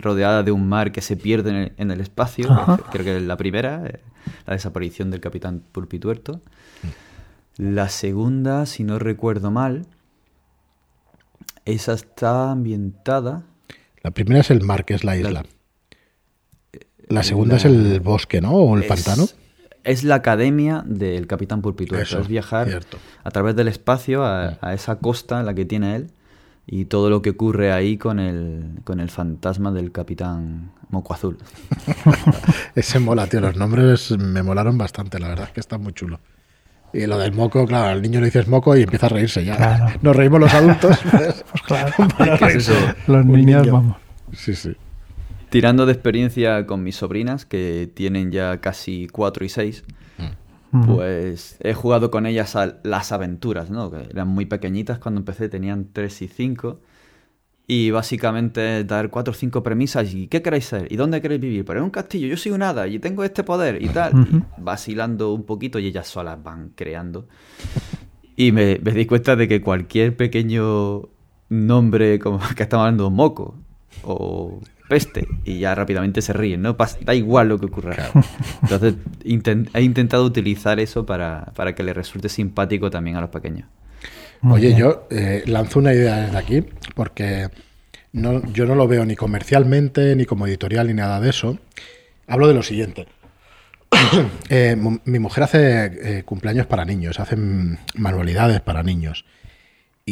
rodeada 0.00 0.42
de 0.42 0.52
un 0.52 0.68
mar 0.68 0.92
que 0.92 1.00
se 1.00 1.16
pierde 1.16 1.72
en 1.76 1.90
el, 1.90 2.00
espacio. 2.00 2.48
Creo 2.92 3.04
que 3.04 3.16
es 3.16 3.22
la 3.22 3.36
primera, 3.36 3.84
eh, 3.86 4.00
la 4.46 4.54
desaparición 4.54 5.10
del 5.10 5.20
capitán 5.20 5.62
Pulpituerto. 5.72 6.40
La 7.56 7.88
segunda, 7.88 8.66
si 8.66 8.84
no 8.84 8.98
recuerdo 8.98 9.50
mal, 9.50 9.86
esa 11.64 11.94
está 11.94 12.52
ambientada. 12.52 13.42
La 14.02 14.12
primera 14.12 14.40
es 14.40 14.50
el 14.50 14.62
mar, 14.62 14.84
que 14.84 14.94
es 14.94 15.04
la 15.04 15.16
isla. 15.16 15.30
La, 15.30 15.44
segunda 17.22 17.56
es 17.56 17.64
el 17.64 18.00
bosque, 18.00 18.40
¿no? 18.40 18.52
O 18.52 18.76
el 18.76 18.84
pantano. 18.84 19.26
Es 19.82 20.04
la 20.04 20.16
academia 20.16 20.82
del 20.86 21.26
capitán 21.26 21.62
Pulpituerto. 21.62 22.20
es 22.20 22.28
viajar 22.28 22.80
a 23.24 23.30
través 23.30 23.56
del 23.56 23.68
espacio 23.68 24.24
a, 24.24 24.58
a, 24.60 24.74
esa 24.74 24.96
costa 24.96 25.40
en 25.40 25.46
la 25.46 25.54
que 25.54 25.64
tiene 25.64 25.96
él 25.96 26.10
y 26.66 26.84
todo 26.84 27.10
lo 27.10 27.22
que 27.22 27.30
ocurre 27.30 27.72
ahí 27.72 27.96
con 27.96 28.20
el, 28.20 28.80
con 28.84 29.00
el 29.00 29.10
fantasma 29.10 29.72
del 29.72 29.90
capitán 29.90 30.70
Moco 30.90 31.14
Azul. 31.14 31.38
Ese 32.76 33.00
mola, 33.00 33.26
tío. 33.26 33.40
Los 33.40 33.56
nombres 33.56 34.12
me 34.12 34.42
molaron 34.42 34.78
bastante, 34.78 35.18
la 35.18 35.28
verdad 35.28 35.46
es 35.46 35.52
que 35.52 35.60
está 35.60 35.78
muy 35.78 35.92
chulo. 35.92 36.20
Y 36.92 37.06
lo 37.06 37.18
del 37.18 37.32
moco, 37.32 37.66
claro, 37.66 37.88
al 37.88 38.02
niño 38.02 38.20
le 38.20 38.26
dices 38.26 38.48
moco 38.48 38.76
y 38.76 38.82
empieza 38.82 39.06
a 39.06 39.08
reírse 39.08 39.44
ya. 39.44 39.98
Nos 40.02 40.14
reímos 40.14 40.40
los 40.40 40.52
adultos. 40.52 40.98
pues, 41.10 41.44
pues 41.50 41.62
claro, 41.62 41.92
Los 43.06 43.26
niños, 43.26 43.70
vamos. 43.70 43.96
Sí, 44.32 44.54
sí. 44.54 44.76
Tirando 45.50 45.84
de 45.86 45.92
experiencia 45.92 46.66
con 46.66 46.82
mis 46.82 46.96
sobrinas, 46.96 47.44
que 47.44 47.90
tienen 47.92 48.30
ya 48.30 48.60
casi 48.60 49.08
cuatro 49.08 49.44
y 49.44 49.48
seis, 49.48 49.84
pues 50.86 51.56
he 51.60 51.74
jugado 51.74 52.10
con 52.10 52.26
ellas 52.26 52.54
a 52.54 52.78
las 52.84 53.10
aventuras, 53.10 53.70
¿no? 53.70 53.90
Que 53.90 54.02
eran 54.10 54.28
muy 54.28 54.46
pequeñitas 54.46 54.98
cuando 54.98 55.20
empecé, 55.20 55.48
tenían 55.48 55.88
3 55.92 56.22
y 56.22 56.28
5. 56.28 56.80
Y 57.66 57.90
básicamente 57.92 58.82
dar 58.82 59.10
cuatro 59.10 59.30
o 59.30 59.34
cinco 59.34 59.62
premisas 59.62 60.12
y 60.12 60.26
¿qué 60.26 60.42
queréis 60.42 60.64
ser? 60.64 60.90
¿Y 60.90 60.96
dónde 60.96 61.20
queréis 61.20 61.40
vivir? 61.40 61.64
Pero 61.64 61.78
en 61.78 61.84
un 61.84 61.90
castillo, 61.90 62.26
yo 62.26 62.36
soy 62.36 62.50
un 62.50 62.62
hada 62.62 62.88
y 62.88 62.98
tengo 62.98 63.22
este 63.22 63.44
poder 63.44 63.80
y 63.80 63.88
tal. 63.88 64.12
Y 64.12 64.42
vacilando 64.60 65.32
un 65.32 65.44
poquito 65.44 65.78
y 65.78 65.86
ellas 65.86 66.08
solas 66.08 66.42
van 66.42 66.72
creando. 66.74 67.28
Y 68.34 68.50
me, 68.50 68.80
me 68.82 68.90
di 68.90 69.06
cuenta 69.06 69.36
de 69.36 69.46
que 69.46 69.60
cualquier 69.60 70.16
pequeño 70.16 71.10
nombre, 71.48 72.18
como 72.18 72.40
que 72.56 72.64
estamos 72.64 72.86
hablando, 72.86 73.10
moco 73.10 73.56
o 74.02 74.60
peste, 74.90 75.28
y 75.44 75.60
ya 75.60 75.72
rápidamente 75.72 76.20
se 76.20 76.32
ríen, 76.32 76.62
¿no? 76.62 76.76
da 77.02 77.14
igual 77.14 77.48
lo 77.48 77.58
que 77.58 77.66
ocurra. 77.66 78.10
Entonces 78.62 78.96
he 79.24 79.82
intentado 79.82 80.24
utilizar 80.24 80.80
eso 80.80 81.06
para, 81.06 81.52
para 81.54 81.76
que 81.76 81.84
le 81.84 81.94
resulte 81.94 82.28
simpático 82.28 82.90
también 82.90 83.16
a 83.16 83.20
los 83.20 83.30
pequeños. 83.30 83.68
Oye, 84.42 84.74
yo 84.74 85.06
eh, 85.10 85.44
lanzo 85.46 85.78
una 85.78 85.94
idea 85.94 86.16
desde 86.16 86.36
aquí, 86.36 86.64
porque 86.96 87.48
no, 88.12 88.44
yo 88.52 88.66
no 88.66 88.74
lo 88.74 88.88
veo 88.88 89.04
ni 89.04 89.14
comercialmente, 89.14 90.16
ni 90.16 90.24
como 90.24 90.48
editorial, 90.48 90.88
ni 90.88 90.94
nada 90.94 91.20
de 91.20 91.30
eso. 91.30 91.58
Hablo 92.26 92.48
de 92.48 92.54
lo 92.54 92.62
siguiente. 92.62 93.06
Eh, 94.48 94.76
mi 95.04 95.18
mujer 95.20 95.44
hace 95.44 95.84
eh, 95.84 96.22
cumpleaños 96.24 96.66
para 96.66 96.84
niños, 96.84 97.20
hace 97.20 97.36
manualidades 97.94 98.60
para 98.60 98.82
niños. 98.82 99.24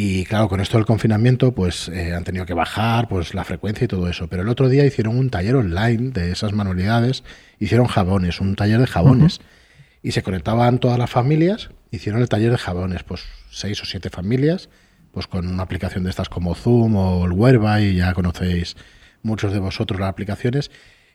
Y 0.01 0.27
claro, 0.27 0.49
con 0.49 0.61
esto 0.61 0.77
del 0.77 0.87
confinamiento, 0.87 1.51
pues 1.51 1.89
han 1.89 2.23
tenido 2.23 2.47
que 2.47 2.55
bajar 2.55 3.09
pues 3.09 3.35
la 3.35 3.43
frecuencia 3.43 3.85
y 3.85 3.89
todo 3.89 4.09
eso. 4.09 4.29
Pero 4.29 4.43
el 4.43 4.49
otro 4.49 4.69
día 4.69 4.87
hicieron 4.87 5.19
un 5.19 5.29
taller 5.29 5.57
online 5.57 6.11
de 6.11 6.31
esas 6.31 6.53
manualidades, 6.53 7.25
hicieron 7.59 7.89
jabones, 7.89 8.41
un 8.41 8.55
taller 8.55 8.79
de 8.79 8.87
jabones. 8.87 9.41
Y 10.01 10.13
se 10.13 10.23
conectaban 10.23 10.79
todas 10.79 11.01
las 11.01 11.11
familias, 11.11 11.71
hicieron 11.91 12.23
el 12.23 12.29
taller 12.29 12.53
de 12.53 12.59
jabones, 12.59 13.03
pues 13.03 13.25
seis 13.51 13.83
o 13.83 13.87
siete 13.87 14.09
familias, 14.09 14.69
pues 15.11 15.27
con 15.27 15.49
una 15.49 15.65
aplicación 15.65 16.05
de 16.05 16.11
estas 16.11 16.29
como 16.29 16.55
Zoom 16.55 16.95
o 16.95 17.27
el 17.27 17.33
Whereby, 17.33 17.97
ya 17.97 18.15
conocéis 18.15 18.77
muchos 19.25 19.53
de 19.53 19.59
vosotros 19.59 19.99
las 19.99 20.11
aplicaciones. 20.11 20.71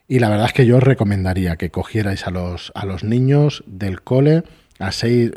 Y 0.10 0.20
la 0.20 0.28
verdad 0.28 0.48
es 0.48 0.54
que 0.54 0.66
yo 0.66 0.75
os 0.75 0.84
recomendaría 0.84 1.56
que 1.56 1.72
cogierais 1.72 2.28
a 2.28 2.32
los, 2.32 2.74
a 2.75 2.86
los 2.86 3.06
niños 3.06 3.63
del 3.66 4.02
cole 4.02 4.44
a 4.78 4.92
seis, 4.92 5.32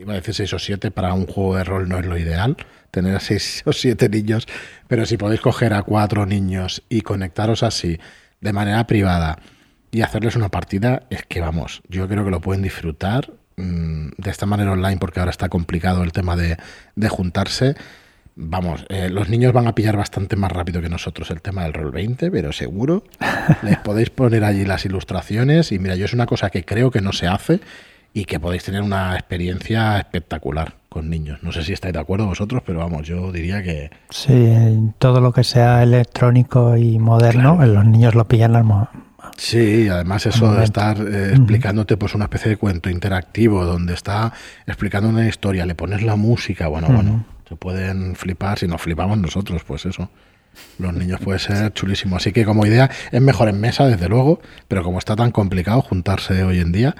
iba 0.00 0.12
a 0.12 0.16
decir 0.16 0.34
seis 0.34 0.52
o 0.52 0.58
siete, 0.58 0.90
para 0.90 1.14
un 1.14 1.26
juego 1.26 1.56
de 1.56 1.64
rol 1.64 1.88
no 1.88 1.98
es 1.98 2.06
lo 2.06 2.18
ideal, 2.18 2.56
tener 2.90 3.14
a 3.14 3.20
seis 3.20 3.62
o 3.66 3.72
siete 3.72 4.08
niños, 4.08 4.46
pero 4.88 5.06
si 5.06 5.16
podéis 5.16 5.40
coger 5.40 5.74
a 5.74 5.82
cuatro 5.82 6.26
niños 6.26 6.82
y 6.88 7.02
conectaros 7.02 7.62
así, 7.62 7.98
de 8.40 8.52
manera 8.52 8.86
privada, 8.86 9.38
y 9.92 10.02
hacerles 10.02 10.36
una 10.36 10.50
partida, 10.50 11.02
es 11.10 11.24
que 11.26 11.40
vamos, 11.40 11.82
yo 11.88 12.08
creo 12.08 12.24
que 12.24 12.30
lo 12.30 12.40
pueden 12.40 12.62
disfrutar 12.62 13.32
Mm, 13.60 14.10
de 14.16 14.30
esta 14.30 14.46
manera 14.46 14.72
online, 14.72 14.98
porque 14.98 15.20
ahora 15.20 15.30
está 15.30 15.48
complicado 15.48 16.02
el 16.02 16.12
tema 16.12 16.36
de, 16.36 16.56
juntarse, 17.08 17.74
vamos, 18.34 18.86
eh, 18.88 19.10
los 19.10 19.28
niños 19.28 19.52
van 19.52 19.66
a 19.66 19.74
pillar 19.74 19.96
bastante 19.96 20.36
más 20.36 20.50
rápido 20.50 20.80
que 20.80 20.88
nosotros 20.88 21.30
el 21.30 21.42
tema 21.42 21.64
del 21.64 21.74
rol 21.74 21.90
20, 21.90 22.30
pero 22.30 22.52
seguro. 22.52 23.04
Les 23.62 23.78
podéis 23.78 24.10
poner 24.10 24.44
allí 24.44 24.64
las 24.64 24.84
ilustraciones 24.86 25.72
y 25.72 25.78
mira, 25.78 25.94
yo 25.96 26.06
es 26.06 26.14
una 26.14 26.26
cosa 26.26 26.50
que 26.50 26.64
creo 26.64 26.90
que 26.90 27.00
no 27.00 27.12
se 27.12 27.26
hace 27.26 27.60
y 28.12 28.24
que 28.24 28.40
podéis 28.40 28.64
tener 28.64 28.82
una 28.82 29.14
experiencia 29.14 29.98
espectacular 29.98 30.74
con 30.88 31.08
niños. 31.08 31.38
No 31.42 31.52
sé 31.52 31.62
si 31.62 31.72
estáis 31.72 31.94
de 31.94 32.00
acuerdo 32.00 32.26
vosotros, 32.26 32.62
pero 32.66 32.80
vamos, 32.80 33.06
yo 33.06 33.30
diría 33.30 33.62
que... 33.62 33.90
Sí, 34.10 34.92
todo 34.98 35.20
lo 35.20 35.32
que 35.32 35.44
sea 35.44 35.82
electrónico 35.82 36.76
y 36.76 36.98
moderno, 36.98 37.64
los 37.64 37.84
niños 37.84 38.14
lo 38.14 38.26
pillan 38.26 38.56
Sí, 39.36 39.88
además 39.88 40.26
eso 40.26 40.52
de 40.52 40.64
estar 40.64 40.98
eh, 40.98 41.30
explicándote 41.30 41.96
pues 41.96 42.14
una 42.14 42.24
especie 42.24 42.50
de 42.50 42.56
cuento 42.56 42.90
interactivo 42.90 43.64
donde 43.64 43.94
está 43.94 44.32
explicando 44.66 45.08
una 45.08 45.26
historia, 45.28 45.64
le 45.64 45.74
pones 45.74 46.02
la 46.02 46.16
música, 46.16 46.66
bueno, 46.66 46.88
bueno, 46.88 47.24
se 47.48 47.54
pueden 47.54 48.16
flipar, 48.16 48.58
si 48.58 48.66
nos 48.66 48.82
flipamos 48.82 49.18
nosotros, 49.18 49.62
pues 49.64 49.86
eso. 49.86 50.10
Los 50.78 50.92
niños 50.92 51.20
puede 51.20 51.38
ser 51.38 51.72
chulísimo. 51.72 52.16
Así 52.16 52.32
que 52.32 52.44
como 52.44 52.66
idea 52.66 52.90
es 53.12 53.20
mejor 53.22 53.48
en 53.48 53.60
mesa, 53.60 53.86
desde 53.86 54.08
luego, 54.08 54.40
pero 54.66 54.82
como 54.82 54.98
está 54.98 55.14
tan 55.14 55.30
complicado 55.30 55.80
juntarse 55.80 56.42
hoy 56.42 56.58
en 56.58 56.72
día, 56.72 56.96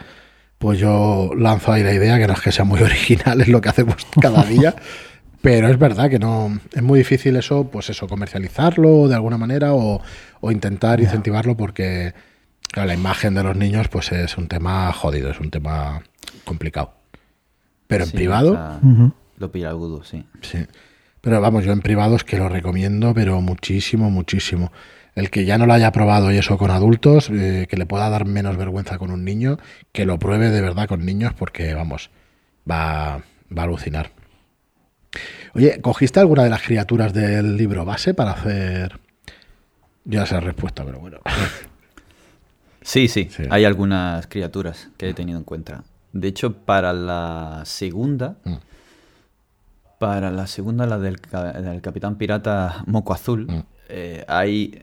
pues 0.60 0.78
yo 0.78 1.30
lanzo 1.38 1.72
ahí 1.72 1.82
la 1.82 1.94
idea, 1.94 2.18
que 2.18 2.26
no 2.26 2.34
es 2.34 2.40
que 2.42 2.52
sea 2.52 2.66
muy 2.66 2.82
original, 2.82 3.40
es 3.40 3.48
lo 3.48 3.62
que 3.62 3.70
hacemos 3.70 3.96
cada 4.20 4.44
día. 4.44 4.74
Pero 5.40 5.68
es 5.68 5.78
verdad 5.78 6.10
que 6.10 6.18
no 6.18 6.60
es 6.70 6.82
muy 6.82 6.98
difícil 6.98 7.34
eso, 7.36 7.70
pues 7.70 7.88
eso, 7.88 8.06
comercializarlo 8.06 9.08
de 9.08 9.14
alguna 9.14 9.38
manera 9.38 9.72
o, 9.72 10.02
intentar 10.42 11.00
incentivarlo 11.00 11.56
porque 11.56 12.12
la 12.74 12.92
imagen 12.92 13.32
de 13.32 13.42
los 13.42 13.56
niños 13.56 13.88
pues 13.88 14.12
es 14.12 14.36
un 14.36 14.48
tema 14.48 14.92
jodido, 14.92 15.30
es 15.30 15.40
un 15.40 15.50
tema 15.50 16.02
complicado. 16.44 16.92
Pero 17.86 18.04
en 18.04 18.10
privado... 18.10 18.80
Lo 19.38 19.50
pilla 19.50 19.70
agudo, 19.70 20.04
sí. 20.04 20.26
Sí. 20.42 20.58
Pero 21.22 21.40
vamos, 21.40 21.64
yo 21.64 21.72
en 21.72 21.80
privado 21.80 22.16
es 22.16 22.24
que 22.24 22.36
lo 22.36 22.50
recomiendo, 22.50 23.14
pero 23.14 23.40
muchísimo, 23.40 24.10
muchísimo. 24.10 24.70
El 25.20 25.28
que 25.28 25.44
ya 25.44 25.58
no 25.58 25.66
lo 25.66 25.74
haya 25.74 25.92
probado 25.92 26.32
y 26.32 26.38
eso 26.38 26.56
con 26.56 26.70
adultos, 26.70 27.28
eh, 27.30 27.66
que 27.68 27.76
le 27.76 27.84
pueda 27.84 28.08
dar 28.08 28.24
menos 28.24 28.56
vergüenza 28.56 28.96
con 28.96 29.10
un 29.10 29.22
niño, 29.22 29.58
que 29.92 30.06
lo 30.06 30.18
pruebe 30.18 30.48
de 30.48 30.62
verdad 30.62 30.88
con 30.88 31.04
niños 31.04 31.34
porque, 31.34 31.74
vamos, 31.74 32.10
va, 32.68 33.20
va 33.56 33.62
a 33.62 33.64
alucinar. 33.64 34.12
Oye, 35.54 35.80
¿cogiste 35.82 36.20
alguna 36.20 36.44
de 36.44 36.48
las 36.48 36.62
criaturas 36.62 37.12
del 37.12 37.58
libro 37.58 37.84
base 37.84 38.14
para 38.14 38.30
hacer... 38.32 38.98
Ya 40.06 40.24
sé 40.24 40.36
la 40.36 40.40
respuesta, 40.40 40.84
pero 40.86 41.00
bueno. 41.00 41.18
Sí, 42.80 43.08
sí, 43.08 43.28
hay 43.50 43.66
algunas 43.66 44.26
criaturas 44.26 44.88
que 44.96 45.10
he 45.10 45.14
tenido 45.14 45.38
en 45.38 45.44
cuenta. 45.44 45.84
De 46.14 46.28
hecho, 46.28 46.54
para 46.54 46.94
la 46.94 47.62
segunda, 47.66 48.36
mm. 48.44 48.54
para 49.98 50.30
la 50.30 50.46
segunda, 50.46 50.86
la 50.86 50.98
del, 50.98 51.20
Capitán 51.82 52.16
Pirata 52.16 52.82
Moco 52.86 53.12
Azul, 53.12 53.46
mm. 53.46 53.62
eh, 53.90 54.24
hay, 54.26 54.82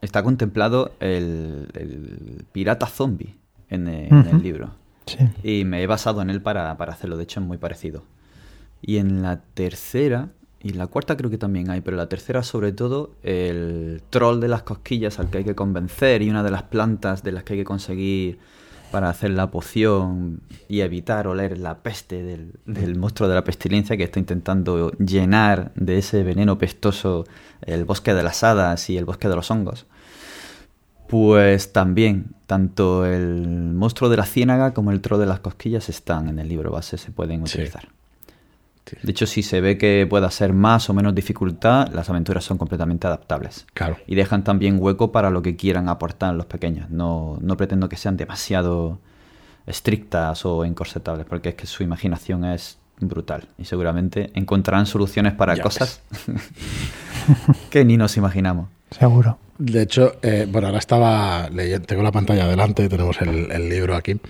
está 0.00 0.22
contemplado 0.22 0.92
el, 1.00 2.44
pirata 2.52 2.86
zombie 2.86 3.36
en, 3.68 3.88
el 3.88 4.42
libro. 4.42 4.70
Y 5.42 5.64
me 5.64 5.82
he 5.82 5.86
basado 5.86 6.22
en 6.22 6.30
él 6.30 6.42
para, 6.42 6.76
para 6.76 6.92
hacerlo, 6.92 7.16
de 7.16 7.24
hecho 7.24 7.40
es 7.40 7.46
muy 7.46 7.58
parecido. 7.58 8.04
Y 8.82 8.98
en 8.98 9.22
la 9.22 9.40
tercera, 9.40 10.30
y 10.60 10.70
la 10.70 10.86
cuarta 10.86 11.16
creo 11.16 11.30
que 11.30 11.38
también 11.38 11.70
hay, 11.70 11.80
pero 11.80 11.96
la 11.96 12.08
tercera 12.08 12.42
sobre 12.42 12.72
todo, 12.72 13.14
el 13.22 14.02
troll 14.10 14.40
de 14.40 14.48
las 14.48 14.62
cosquillas 14.62 15.18
al 15.18 15.30
que 15.30 15.38
hay 15.38 15.44
que 15.44 15.54
convencer 15.54 16.22
y 16.22 16.30
una 16.30 16.42
de 16.42 16.50
las 16.50 16.64
plantas 16.64 17.22
de 17.22 17.32
las 17.32 17.44
que 17.44 17.54
hay 17.54 17.60
que 17.60 17.64
conseguir 17.64 18.38
para 18.90 19.08
hacer 19.08 19.30
la 19.30 19.50
poción 19.50 20.40
y 20.68 20.80
evitar 20.80 21.26
oler 21.26 21.58
la 21.58 21.78
peste 21.78 22.22
del, 22.22 22.54
del, 22.66 22.96
monstruo 22.96 23.28
de 23.28 23.34
la 23.34 23.44
pestilencia 23.44 23.96
que 23.96 24.04
está 24.04 24.18
intentando 24.18 24.92
llenar 24.92 25.72
de 25.74 25.98
ese 25.98 26.22
veneno 26.22 26.58
pestoso 26.58 27.24
el 27.62 27.84
bosque 27.84 28.14
de 28.14 28.22
las 28.22 28.42
hadas 28.44 28.88
y 28.90 28.96
el 28.96 29.04
bosque 29.04 29.28
de 29.28 29.36
los 29.36 29.50
hongos. 29.50 29.86
Pues 31.08 31.72
también, 31.72 32.34
tanto 32.46 33.06
el 33.06 33.46
monstruo 33.74 34.10
de 34.10 34.16
la 34.16 34.26
ciénaga 34.26 34.74
como 34.74 34.90
el 34.90 35.00
troll 35.00 35.20
de 35.20 35.26
las 35.26 35.40
cosquillas 35.40 35.88
están 35.88 36.28
en 36.28 36.38
el 36.38 36.48
libro 36.48 36.72
base, 36.72 36.98
se 36.98 37.12
pueden 37.12 37.42
utilizar. 37.42 37.95
De 39.02 39.10
hecho, 39.10 39.26
si 39.26 39.42
se 39.42 39.60
ve 39.60 39.78
que 39.78 40.06
pueda 40.08 40.30
ser 40.30 40.52
más 40.52 40.88
o 40.88 40.94
menos 40.94 41.14
dificultad, 41.14 41.88
las 41.92 42.08
aventuras 42.08 42.44
son 42.44 42.56
completamente 42.56 43.06
adaptables. 43.06 43.66
Claro. 43.74 43.96
Y 44.06 44.14
dejan 44.14 44.44
también 44.44 44.78
hueco 44.80 45.10
para 45.10 45.30
lo 45.30 45.42
que 45.42 45.56
quieran 45.56 45.88
aportar 45.88 46.34
los 46.34 46.46
pequeños. 46.46 46.88
No, 46.90 47.38
no 47.40 47.56
pretendo 47.56 47.88
que 47.88 47.96
sean 47.96 48.16
demasiado 48.16 48.98
estrictas 49.66 50.46
o 50.46 50.64
encorsetables, 50.64 51.26
porque 51.26 51.50
es 51.50 51.54
que 51.56 51.66
su 51.66 51.82
imaginación 51.82 52.44
es 52.44 52.78
brutal. 53.00 53.48
Y 53.58 53.64
seguramente 53.64 54.30
encontrarán 54.34 54.86
soluciones 54.86 55.32
para 55.34 55.60
cosas 55.60 56.00
que 57.70 57.84
ni 57.84 57.96
nos 57.96 58.16
imaginamos. 58.16 58.68
Seguro. 58.90 59.38
De 59.58 59.82
hecho, 59.82 60.16
eh, 60.22 60.46
bueno, 60.48 60.68
ahora 60.68 60.78
estaba 60.78 61.48
leyendo, 61.48 61.86
tengo 61.86 62.02
la 62.02 62.12
pantalla 62.12 62.44
adelante, 62.44 62.88
tenemos 62.88 63.20
el, 63.20 63.50
el 63.50 63.68
libro 63.68 63.96
aquí 63.96 64.20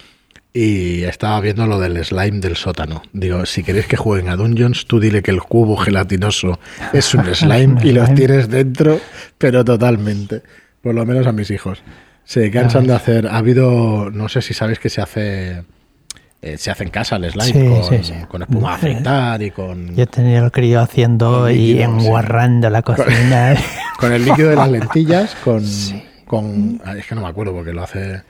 y 0.57 1.05
estaba 1.05 1.39
viendo 1.41 1.67
lo 1.67 1.79
del 1.79 2.03
slime 2.03 2.41
del 2.41 2.57
sótano. 2.57 3.03
Digo, 3.13 3.45
si 3.45 3.63
queréis 3.63 3.87
que 3.87 3.99
jueguen 3.99 4.31
a 4.31 4.37
Dungeons, 4.37 4.87
tú 4.87 4.99
dile 4.99 5.23
que 5.23 5.31
el 5.31 5.43
cubo 5.43 5.77
gelatinoso 5.77 6.59
es 6.95 7.13
un 7.15 7.27
slime 7.35 7.79
y 7.85 7.93
los 7.93 8.15
tienes 8.15 8.49
dentro, 8.49 8.99
pero 9.37 9.63
totalmente. 9.67 10.41
Por 10.81 10.95
lo 10.95 11.05
menos 11.05 11.27
a 11.27 11.33
mis 11.33 11.51
hijos. 11.51 11.83
Se 12.25 12.51
cansan 12.51 12.87
de 12.87 12.95
hacer. 12.95 13.27
Ha 13.27 13.37
habido, 13.37 14.11
no 14.11 14.31
sé 14.31 14.41
si 14.41 14.55
sabéis 14.55 14.79
que 14.79 14.89
se 14.89 15.03
hace. 15.03 15.65
Eh, 16.41 16.57
se 16.57 16.71
hace 16.71 16.85
en 16.85 16.91
casa 16.91 17.17
el 17.17 17.31
slime 17.31 18.27
con, 18.29 18.43
espuma 18.43 18.73
a 18.73 18.75
afeitar 18.77 19.43
y 19.43 19.51
con. 19.51 19.95
Yo 19.95 20.07
tenía 20.07 20.39
el 20.39 20.51
crío 20.51 20.81
haciendo 20.81 21.51
y 21.51 21.83
enguarrando 21.83 22.71
la 22.71 22.81
cocina. 22.81 23.57
Con, 23.99 24.13
el 24.13 24.27
líquido 24.27 24.51
de 24.51 24.57
las 24.57 24.71
lentillas, 24.71 25.35
con, 25.43 25.65
con. 26.27 26.83
Es 26.99 27.07
que 27.07 27.15
no 27.15 27.23
me 27.23 27.29
acuerdo 27.29 27.55
porque 27.55 27.73
lo 27.73 27.83
hace 27.83 28.21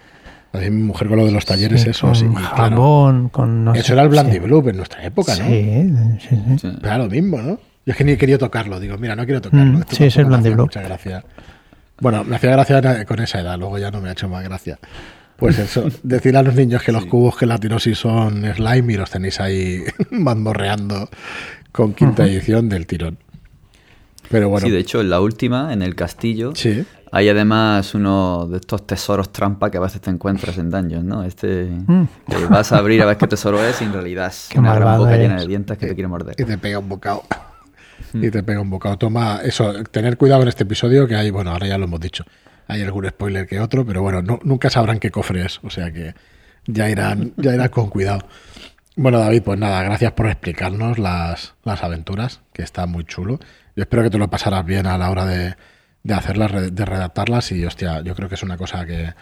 mi 0.70 0.82
mujer 0.82 1.08
con 1.08 1.18
lo 1.18 1.26
de 1.26 1.32
los 1.32 1.44
talleres, 1.44 1.86
eso, 1.86 2.08
con 2.08 2.34
Jabón, 2.34 3.28
con 3.28 3.74
Eso 3.74 3.92
era 3.92 4.02
el 4.02 4.08
Blandy 4.08 4.38
Blue 4.38 4.66
en 4.68 4.76
nuestra 4.76 5.04
época, 5.04 5.34
¿no? 5.36 5.44
Sí, 5.46 5.92
sí, 6.20 6.36
sí. 6.60 6.68
Era 6.82 6.98
lo 6.98 7.08
mismo, 7.08 7.38
¿no? 7.38 7.58
Yo 7.86 7.92
es 7.92 7.96
que 7.96 8.04
ni 8.04 8.16
quería 8.16 8.38
tocarlo, 8.38 8.80
digo, 8.80 8.98
mira, 8.98 9.14
no 9.14 9.24
quiero 9.24 9.40
tocarlo. 9.40 9.78
Mm, 9.78 9.84
sí, 9.90 10.04
es 10.04 10.16
el 10.16 10.24
Blandy 10.24 10.50
Blue. 10.50 10.64
Muchas 10.64 10.84
gracias. 10.84 11.24
Bueno, 12.00 12.24
me 12.24 12.36
hacía 12.36 12.50
gracia 12.50 13.04
con 13.04 13.20
esa 13.20 13.40
edad, 13.40 13.58
luego 13.58 13.78
ya 13.78 13.90
no 13.90 14.00
me 14.00 14.08
ha 14.08 14.12
hecho 14.12 14.28
más 14.28 14.44
gracia. 14.44 14.78
Pues 15.36 15.58
eso, 15.58 15.88
decir 16.02 16.36
a 16.36 16.42
los 16.42 16.54
niños 16.54 16.82
que 16.82 16.92
los 16.92 17.06
cubos 17.06 17.36
gelatinosis 17.36 17.98
son 17.98 18.44
slime 18.54 18.92
y 18.92 18.96
los 18.96 19.10
tenéis 19.10 19.40
ahí 19.40 19.82
mamorreando 20.10 21.08
con 21.72 21.94
quinta 21.94 22.24
edición 22.24 22.68
del 22.68 22.86
tirón. 22.86 23.18
Pero 24.30 24.48
bueno. 24.48 24.66
Sí, 24.66 24.72
de 24.72 24.80
hecho, 24.80 25.00
en 25.00 25.10
la 25.10 25.20
última, 25.20 25.72
en 25.72 25.82
el 25.82 25.94
castillo, 25.94 26.54
Sí. 26.54 26.84
Hay 27.12 27.28
además 27.28 27.94
uno 27.94 28.46
de 28.50 28.56
estos 28.58 28.86
tesoros 28.86 29.32
trampa 29.32 29.70
que 29.70 29.76
a 29.78 29.80
veces 29.80 30.00
te 30.00 30.10
encuentras 30.10 30.58
en 30.58 30.70
dungeons, 30.70 31.04
¿no? 31.04 31.22
Este 31.24 31.64
Mm. 31.86 32.04
que 32.28 32.44
vas 32.46 32.72
a 32.72 32.78
abrir 32.78 33.02
a 33.02 33.06
ver 33.06 33.16
qué 33.16 33.26
tesoro 33.26 33.62
es 33.64 33.80
y 33.80 33.84
en 33.84 33.92
realidad 33.92 34.26
es 34.28 34.48
Qué 34.50 34.58
una 34.58 34.74
gran 34.74 34.98
boca 34.98 35.16
llena 35.16 35.36
de 35.40 35.46
dientes 35.46 35.78
que 35.78 35.86
te 35.86 35.94
quiere 35.94 36.08
morder. 36.08 36.34
Y 36.38 36.44
te 36.44 36.58
pega 36.58 36.78
un 36.78 36.88
bocado. 36.88 37.22
Y 38.12 38.30
te 38.30 38.42
pega 38.42 38.60
un 38.60 38.70
bocado. 38.70 38.96
Toma, 38.98 39.40
eso, 39.42 39.72
tener 39.90 40.16
cuidado 40.16 40.42
en 40.42 40.48
este 40.48 40.62
episodio, 40.64 41.06
que 41.06 41.16
hay, 41.16 41.30
bueno, 41.30 41.50
ahora 41.50 41.66
ya 41.66 41.78
lo 41.78 41.84
hemos 41.84 42.00
dicho. 42.00 42.24
Hay 42.68 42.82
algún 42.82 43.06
spoiler 43.08 43.46
que 43.46 43.60
otro, 43.60 43.84
pero 43.86 44.02
bueno, 44.02 44.22
no- 44.22 44.40
nunca 44.42 44.70
sabrán 44.70 44.98
qué 44.98 45.10
cofre 45.10 45.44
es. 45.46 45.60
O 45.62 45.70
sea 45.70 45.92
que 45.92 46.14
ya 46.66 46.88
irán, 46.90 47.32
ya 47.36 47.54
irán 47.54 47.68
con 47.68 47.88
cuidado. 47.90 48.20
Bueno, 48.96 49.18
David, 49.18 49.42
pues 49.42 49.58
nada, 49.58 49.82
gracias 49.82 50.12
por 50.12 50.26
explicarnos 50.26 50.98
las, 50.98 51.54
las 51.64 51.82
aventuras, 51.84 52.40
que 52.52 52.62
está 52.62 52.86
muy 52.86 53.04
chulo. 53.04 53.38
Yo 53.76 53.82
espero 53.82 54.02
que 54.02 54.10
te 54.10 54.18
lo 54.18 54.28
pasarás 54.28 54.64
bien 54.64 54.86
a 54.86 54.96
la 54.98 55.10
hora 55.10 55.26
de, 55.26 55.54
de 56.06 56.14
hacerlas, 56.14 56.74
de 56.74 56.84
redactarlas. 56.84 57.52
Y 57.52 57.64
hostia, 57.64 58.00
yo 58.02 58.14
creo 58.14 58.28
que 58.28 58.36
es 58.36 58.42
una 58.42 58.56
cosa 58.56 58.86
que, 58.86 59.14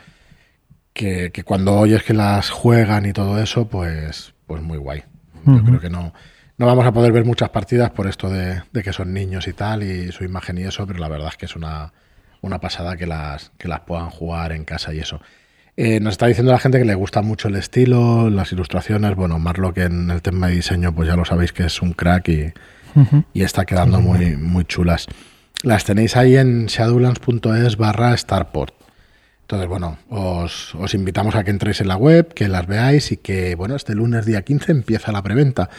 que, 0.93 1.31
que 1.33 1.43
cuando 1.43 1.75
oyes 1.75 2.03
que 2.03 2.15
las 2.15 2.51
juegan 2.51 3.07
y 3.07 3.13
todo 3.13 3.41
eso, 3.43 3.69
pues, 3.69 4.35
pues 4.47 4.63
muy 4.63 4.79
guay. 4.79 5.03
Yo 5.47 5.63
creo 5.63 5.81
que 5.81 5.91
no, 5.91 6.15
no 6.57 6.67
vamos 6.67 6.87
a 6.87 6.93
poder 6.93 7.13
ver 7.13 7.27
muchas 7.27 7.51
partidas 7.51 7.91
por 7.91 8.07
esto 8.07 8.31
de, 8.31 8.63
de 8.73 8.83
que 8.83 8.95
son 8.95 9.13
niños 9.13 9.47
y 9.47 9.53
tal, 9.53 9.83
y 9.83 10.11
su 10.11 10.25
imagen 10.25 10.57
y 10.57 10.63
eso, 10.63 10.87
pero 10.87 10.99
la 10.99 11.09
verdad 11.09 11.29
es 11.29 11.37
que 11.37 11.45
es 11.45 11.55
una, 11.55 11.93
una 12.41 12.61
pasada 12.61 12.97
que 12.97 13.07
las, 13.07 13.53
que 13.59 13.69
las 13.69 13.81
puedan 13.81 14.09
jugar 14.09 14.53
en 14.53 14.65
casa 14.65 14.95
y 14.95 15.01
eso. 15.01 15.21
Eh, 15.77 16.01
nos 16.01 16.13
está 16.13 16.29
diciendo 16.29 16.53
la 16.53 16.59
gente 16.59 16.79
que 16.79 16.85
le 16.85 16.95
gusta 16.95 17.21
mucho 17.21 17.49
el 17.49 17.57
estilo, 17.57 18.31
las 18.31 18.53
ilustraciones. 18.53 19.17
Bueno, 19.17 19.39
Marlo 19.39 19.75
que 19.75 19.83
en 19.83 20.11
el 20.11 20.23
tema 20.23 20.47
de 20.47 20.55
diseño, 20.55 20.95
pues 20.95 21.09
ya 21.09 21.17
lo 21.17 21.25
sabéis 21.25 21.53
que 21.53 21.65
es 21.65 21.83
un 21.83 21.93
crack 21.93 22.29
y, 22.29 22.53
y 23.35 23.43
está 23.43 23.65
quedando 23.67 24.01
muy, 24.01 24.37
muy 24.37 24.65
chulas. 24.65 25.09
Las 25.65 25.87
tenéis 25.87 26.15
ahí 26.19 26.37
en 26.37 26.67
shadowlands.es 26.67 27.79
barra 27.79 28.15
starport. 28.19 28.75
Entonces, 29.41 29.67
bueno, 29.67 29.97
os, 30.11 30.75
os 30.75 30.93
invitamos 30.93 31.35
a 31.37 31.43
que 31.43 31.51
entréis 31.51 31.81
en 31.81 31.89
la 31.89 31.97
web, 31.97 32.35
que 32.35 32.49
las 32.49 32.67
veáis 32.67 33.13
y 33.13 33.17
que, 33.17 33.55
bueno, 33.55 33.75
este 33.75 33.95
lunes 33.95 34.27
día 34.27 34.43
15 34.43 34.73
empieza 34.73 35.11
la 35.11 35.23
preventa. 35.23 35.71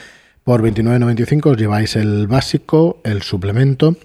Por 0.44 0.64
29.95 0.64 1.52
os 1.52 1.58
lleváis 1.58 1.96
el 1.96 2.26
básico, 2.26 3.00
el 3.04 3.22
suplemento 3.22 3.96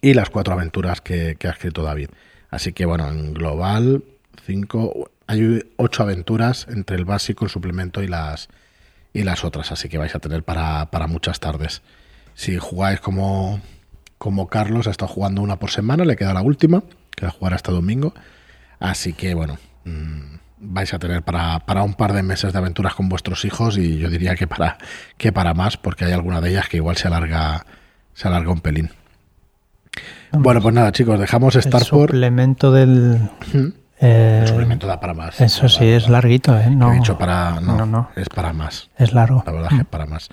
y 0.00 0.14
las 0.14 0.30
cuatro 0.30 0.54
aventuras 0.54 1.02
que, 1.02 1.36
que 1.38 1.48
ha 1.48 1.50
escrito 1.50 1.82
David. 1.82 2.08
Así 2.48 2.72
que, 2.72 2.86
bueno, 2.86 3.06
en 3.10 3.34
global, 3.34 4.02
cinco, 4.46 5.10
hay 5.26 5.62
ocho 5.76 6.04
aventuras 6.04 6.68
entre 6.70 6.96
el 6.96 7.04
básico, 7.04 7.44
el 7.44 7.50
suplemento 7.50 8.02
y 8.02 8.08
las, 8.08 8.48
y 9.12 9.24
las 9.24 9.44
otras. 9.44 9.72
Así 9.72 9.90
que 9.90 9.98
vais 9.98 10.14
a 10.14 10.20
tener 10.20 10.42
para, 10.42 10.86
para 10.86 11.06
muchas 11.06 11.38
tardes. 11.38 11.82
Si 12.34 12.56
jugáis 12.56 13.00
como, 13.00 13.60
como 14.18 14.46
Carlos, 14.48 14.86
ha 14.86 14.90
estado 14.90 15.12
jugando 15.12 15.42
una 15.42 15.56
por 15.56 15.70
semana, 15.70 16.04
le 16.04 16.16
queda 16.16 16.32
la 16.34 16.42
última, 16.42 16.82
que 17.14 17.26
la 17.26 17.30
jugará 17.32 17.56
hasta 17.56 17.72
domingo. 17.72 18.14
Así 18.80 19.12
que 19.12 19.34
bueno, 19.34 19.58
mm, 19.84 20.36
vais 20.58 20.92
a 20.94 20.98
tener 20.98 21.22
para, 21.22 21.60
para 21.60 21.82
un 21.82 21.94
par 21.94 22.12
de 22.12 22.22
meses 22.22 22.52
de 22.52 22.58
aventuras 22.58 22.94
con 22.94 23.08
vuestros 23.08 23.44
hijos 23.44 23.76
y 23.78 23.98
yo 23.98 24.08
diría 24.10 24.34
que 24.34 24.46
para, 24.46 24.78
que 25.16 25.32
para 25.32 25.54
más, 25.54 25.76
porque 25.76 26.04
hay 26.06 26.12
alguna 26.12 26.40
de 26.40 26.50
ellas 26.50 26.68
que 26.68 26.78
igual 26.78 26.96
se 26.96 27.08
alarga, 27.08 27.64
se 28.14 28.28
alarga 28.28 28.50
un 28.52 28.60
pelín. 28.60 28.90
Bueno, 30.32 30.60
pues 30.60 30.74
nada, 30.74 30.92
chicos, 30.92 31.18
dejamos 31.18 31.54
El 31.56 31.62
Starport. 31.62 32.10
suplemento 32.10 32.70
del... 32.72 33.18
eh, 34.00 34.40
El 34.42 34.48
suplemento 34.48 34.86
da 34.86 35.00
para 35.00 35.14
más. 35.14 35.40
eso 35.40 35.68
sí, 35.68 35.86
es 35.86 36.08
larguito, 36.08 36.58
¿eh? 36.58 36.68
No, 36.70 36.92
He 36.92 36.96
dicho 36.96 37.16
para. 37.16 37.60
No, 37.60 37.76
no, 37.78 37.86
no. 37.86 38.10
es 38.16 38.28
para 38.28 38.52
más. 38.52 38.90
es 38.98 39.12
largo. 39.14 39.42
La 39.46 39.52
verdad 39.52 39.68
es 39.70 39.76
que 39.76 39.82
es 39.82 39.88
para 39.88 40.04
más. 40.06 40.28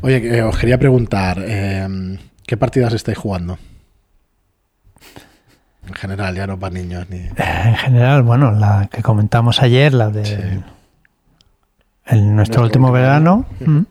Oye, 0.00 0.42
os 0.42 0.56
quería 0.56 0.78
preguntar, 0.78 1.38
eh, 1.44 2.16
¿qué 2.46 2.56
partidas 2.56 2.92
estáis 2.92 3.18
jugando? 3.18 3.58
En 5.86 5.94
general, 5.94 6.34
ya 6.34 6.46
no 6.46 6.58
para 6.58 6.72
niños 6.74 7.06
ni. 7.10 7.18
Eh, 7.18 7.32
En 7.36 7.76
general, 7.76 8.22
bueno, 8.22 8.52
la 8.52 8.88
que 8.90 9.02
comentamos 9.02 9.60
ayer, 9.62 9.92
la 9.92 10.08
de 10.10 10.24
Sí. 10.24 10.32
el, 12.06 12.20
nuestro, 12.20 12.34
Nuestro 12.34 12.62
último 12.62 12.86
último 12.88 12.92
verano, 12.92 13.46
verano. 13.60 13.80
mm, 13.80 13.86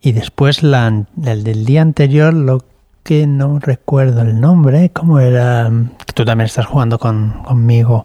y 0.00 0.12
después 0.12 0.62
la, 0.62 0.86
el 1.24 1.44
del 1.44 1.64
día 1.64 1.82
anterior, 1.82 2.32
lo 2.34 2.64
que 3.02 3.26
no 3.26 3.58
recuerdo 3.58 4.22
el 4.22 4.40
nombre, 4.40 4.90
¿cómo 4.90 5.18
era? 5.18 5.70
Que 6.06 6.12
tú 6.12 6.24
también 6.24 6.46
estás 6.46 6.66
jugando 6.66 6.98
con, 6.98 7.42
conmigo, 7.42 8.04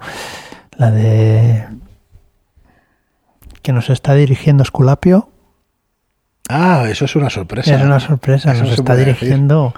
la 0.75 0.89
de 0.91 1.67
que 3.62 3.71
nos 3.73 3.89
está 3.89 4.13
dirigiendo 4.15 4.63
Esculapio. 4.63 5.29
Ah, 6.52 6.86
eso 6.90 7.06
es 7.06 7.16
una 7.16 7.30
sorpresa. 7.30 7.76
Es 7.76 7.82
una 7.84 8.00
sorpresa, 8.00 8.54
Eso 8.54 8.64
nos 8.64 8.74
está 8.74 8.96
dirigiendo, 8.96 9.72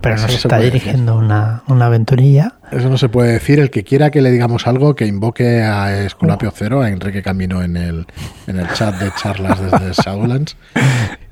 pero 0.00 0.14
Eso 0.14 0.26
nos 0.26 0.36
está 0.36 0.58
dirigiendo 0.58 1.16
una, 1.16 1.62
una 1.68 1.84
aventurilla. 1.86 2.54
Eso 2.72 2.88
no 2.88 2.96
se 2.96 3.10
puede 3.10 3.32
decir. 3.32 3.60
El 3.60 3.68
que 3.70 3.84
quiera 3.84 4.10
que 4.10 4.22
le 4.22 4.30
digamos 4.30 4.66
algo, 4.66 4.94
que 4.96 5.04
invoque 5.06 5.62
a 5.62 6.00
Esculapio 6.02 6.50
Cero, 6.56 6.80
a 6.80 6.88
Enrique 6.88 7.22
Camino 7.22 7.62
en 7.62 7.76
el, 7.76 8.06
en 8.46 8.58
el 8.58 8.66
chat 8.72 8.94
de 8.98 9.12
charlas 9.20 9.60
desde 9.60 9.92
Shadowlands. 10.02 10.56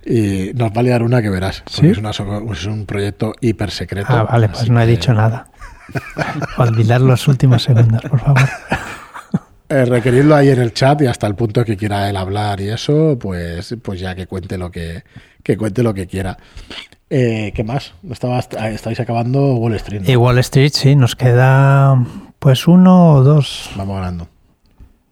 Y 0.05 0.51
nos 0.55 0.71
va 0.73 0.81
a 0.81 0.83
liar 0.83 1.03
una 1.03 1.23
que 1.23 1.31
verás. 1.31 1.63
Porque 1.65 1.81
¿Sí? 1.81 1.87
es, 1.89 1.97
una 1.99 2.11
es 2.11 2.67
un 2.67 2.85
proyecto 2.85 3.33
hiper 3.41 3.71
secreto. 3.71 4.09
Ah, 4.13 4.25
vale, 4.25 4.51
pues 4.51 4.69
no 4.69 4.79
he 4.79 4.85
que- 4.85 4.91
dicho 4.91 5.15
nada. 5.15 5.47
Olvidar 6.59 7.01
los 7.01 7.27
últimos 7.29 7.63
segundos, 7.63 8.03
por 8.03 8.21
favor. 8.21 8.41
Eh, 9.73 9.87
requerirlo 9.87 10.35
ahí 10.37 10.51
en 10.51 10.61
el 10.61 10.75
chat 10.75 11.01
y 11.01 11.07
hasta 11.07 11.27
el 11.27 11.35
punto 11.35 11.65
que 11.65 11.79
quiera 11.79 12.11
él 12.11 12.17
hablar 12.19 12.61
y 12.61 12.69
eso, 12.69 13.17
pues, 13.19 13.75
pues 13.83 13.99
ya 14.01 14.15
que 14.15 14.27
cuente 14.27 14.59
lo 14.59 14.71
que, 14.71 15.03
que 15.43 15.57
cuente 15.57 15.83
lo 15.83 15.95
que 15.95 16.07
quiera. 16.07 16.37
Eh, 17.09 17.53
¿Qué 17.55 17.65
más? 17.65 17.95
Estabas, 18.11 18.51
ah, 18.59 18.69
estáis 18.69 19.01
acabando 19.01 19.55
Wall 19.55 19.75
Street. 19.77 20.03
¿no? 20.03 20.11
Y 20.11 20.17
Wall 20.17 20.39
Street, 20.41 20.73
sí, 20.75 20.95
nos 20.95 21.17
queda 21.17 22.05
pues 22.39 22.69
uno 22.69 23.13
o 23.15 23.23
dos. 23.23 23.71
Vamos 23.75 23.97
ganando. 23.97 24.29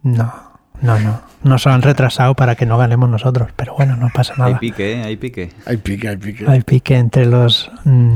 No, 0.03 0.31
no, 0.79 0.99
no. 0.99 1.21
Nos 1.41 1.65
han 1.65 1.81
retrasado 1.81 2.35
para 2.35 2.53
que 2.55 2.67
no 2.67 2.77
ganemos 2.77 3.09
nosotros, 3.09 3.49
pero 3.55 3.73
bueno, 3.75 3.95
no 3.95 4.09
pasa 4.13 4.33
Hay 4.33 4.39
nada. 4.39 4.59
pique, 4.59 4.93
¿eh? 4.93 5.03
Hay 5.03 5.15
pique. 5.17 5.49
Hay 5.65 5.77
pique, 5.77 6.07
hay 6.07 6.17
pique. 6.17 6.45
Hay 6.47 6.61
pique 6.61 6.97
entre 6.97 7.25
los... 7.25 7.71
mm, 7.83 8.15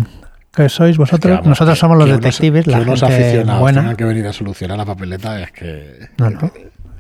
¿Qué 0.56 0.70
sois 0.70 0.98
vosotros? 0.98 1.22
Que 1.22 1.32
vamos, 1.36 1.48
nosotros 1.48 1.76
que- 1.76 1.80
somos 1.82 1.98
los 1.98 2.06
que 2.06 2.12
unos- 2.14 2.22
detectives, 2.24 2.68
la 2.68 2.78
que 2.78 2.84
unos 2.84 3.00
gente 3.02 3.16
aficionados 3.16 3.60
buena. 3.62 3.82
tengan 3.82 3.96
que 3.98 4.06
venir 4.06 4.28
a 4.28 4.34
solucionar 4.34 4.78
la 4.78 4.86
papeleta 4.86 5.42
es 5.42 5.52
que... 5.52 6.08
No, 6.18 6.30
no. 6.30 6.52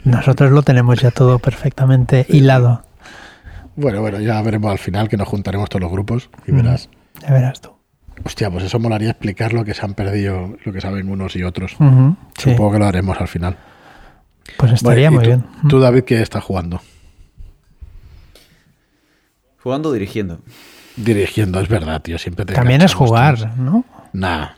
Nosotros 0.04 0.52
lo 0.52 0.62
tenemos 0.62 1.00
ya 1.02 1.12
todo 1.12 1.40
perfectamente 1.40 2.26
hilado. 2.30 2.84
Bueno, 3.76 4.02
bueno, 4.02 4.20
ya 4.20 4.42
veremos 4.42 4.72
al 4.72 4.78
final 4.78 5.08
que 5.10 5.18
nos 5.18 5.28
juntaremos 5.28 5.70
todos 5.70 5.82
los 5.82 5.92
grupos 5.92 6.30
y 6.48 6.52
Mm. 6.52 6.56
verás. 6.58 6.90
Ya 7.22 7.32
verás 7.34 7.62
tú. 7.62 7.72
Hostia, 8.24 8.50
pues 8.52 8.64
eso 8.66 8.80
molaría 8.80 9.10
explicar 9.10 9.52
lo 9.54 9.66
que 9.66 9.74
se 9.74 9.84
han 9.86 9.94
perdido, 9.94 10.56
lo 10.64 10.72
que 10.74 10.80
saben 10.82 11.10
unos 11.10 11.36
y 11.36 11.44
otros. 11.44 11.76
Supongo 12.38 12.72
que 12.74 12.80
lo 12.80 12.86
haremos 12.86 13.20
al 13.20 13.28
final. 13.28 13.58
pues 14.58 14.74
estaría 14.74 15.10
Bueno, 15.10 15.22
muy 15.22 15.34
¿y 15.36 15.38
tú, 15.42 15.44
bien. 15.60 15.70
Tú, 15.70 15.80
David, 15.80 16.04
¿qué 16.04 16.22
estás 16.22 16.44
jugando? 16.44 16.82
Jugando 19.62 19.90
o 19.90 19.94
dirigiendo. 19.94 20.40
Dirigiendo, 20.98 21.60
es 21.60 21.68
verdad, 21.68 22.02
tío. 22.02 22.18
Siempre 22.18 22.46
te 22.46 22.54
También 22.54 22.82
es 22.82 22.94
jugar. 22.94 23.58
¿no? 23.58 23.84
Nah. 24.14 24.50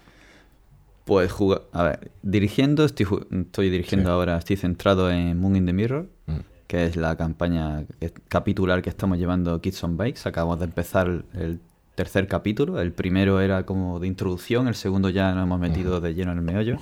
Pues 1.05 1.31
jugar. 1.31 1.61
A 1.71 1.83
ver, 1.83 2.11
dirigiendo, 2.21 2.83
estoy, 2.85 3.07
estoy 3.31 3.69
dirigiendo 3.69 4.09
Sí. 4.09 4.13
ahora, 4.13 4.37
estoy 4.37 4.57
centrado 4.57 5.09
en 5.09 5.39
Moon 5.39 5.55
in 5.55 5.65
the 5.65 5.73
Mirror, 5.73 6.09
Mm. 6.27 6.35
que 6.67 6.85
es 6.85 6.95
la 6.97 7.15
campaña 7.15 7.85
que- 7.99 8.11
capitular 8.27 8.81
que 8.81 8.89
estamos 8.89 9.17
llevando 9.17 9.59
Kids 9.61 9.83
on 9.83 9.95
Bikes. 9.97 10.27
Acabamos 10.27 10.59
de 10.59 10.65
empezar 10.65 11.23
el 11.33 11.59
tercer 11.95 12.27
capítulo. 12.27 12.79
El 12.81 12.91
primero 12.91 13.39
era 13.39 13.65
como 13.65 13.99
de 13.99 14.07
introducción, 14.07 14.67
el 14.67 14.75
segundo 14.75 15.09
ya 15.09 15.33
nos 15.33 15.43
hemos 15.43 15.59
metido 15.59 16.01
de 16.01 16.13
lleno 16.13 16.33
en 16.33 16.39
el 16.39 16.43
meollo. 16.43 16.77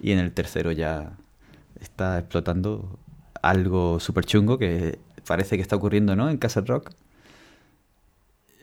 Y 0.00 0.10
en 0.12 0.18
el 0.18 0.32
tercero 0.32 0.72
ya 0.72 1.12
está 1.80 2.18
explotando 2.18 2.98
algo 3.42 4.00
súper 4.00 4.24
chungo 4.24 4.58
que 4.58 4.98
parece 5.28 5.56
que 5.56 5.62
está 5.62 5.76
ocurriendo, 5.76 6.16
¿no? 6.16 6.30
En 6.30 6.38
Castle 6.38 6.64
Rock. 6.66 6.90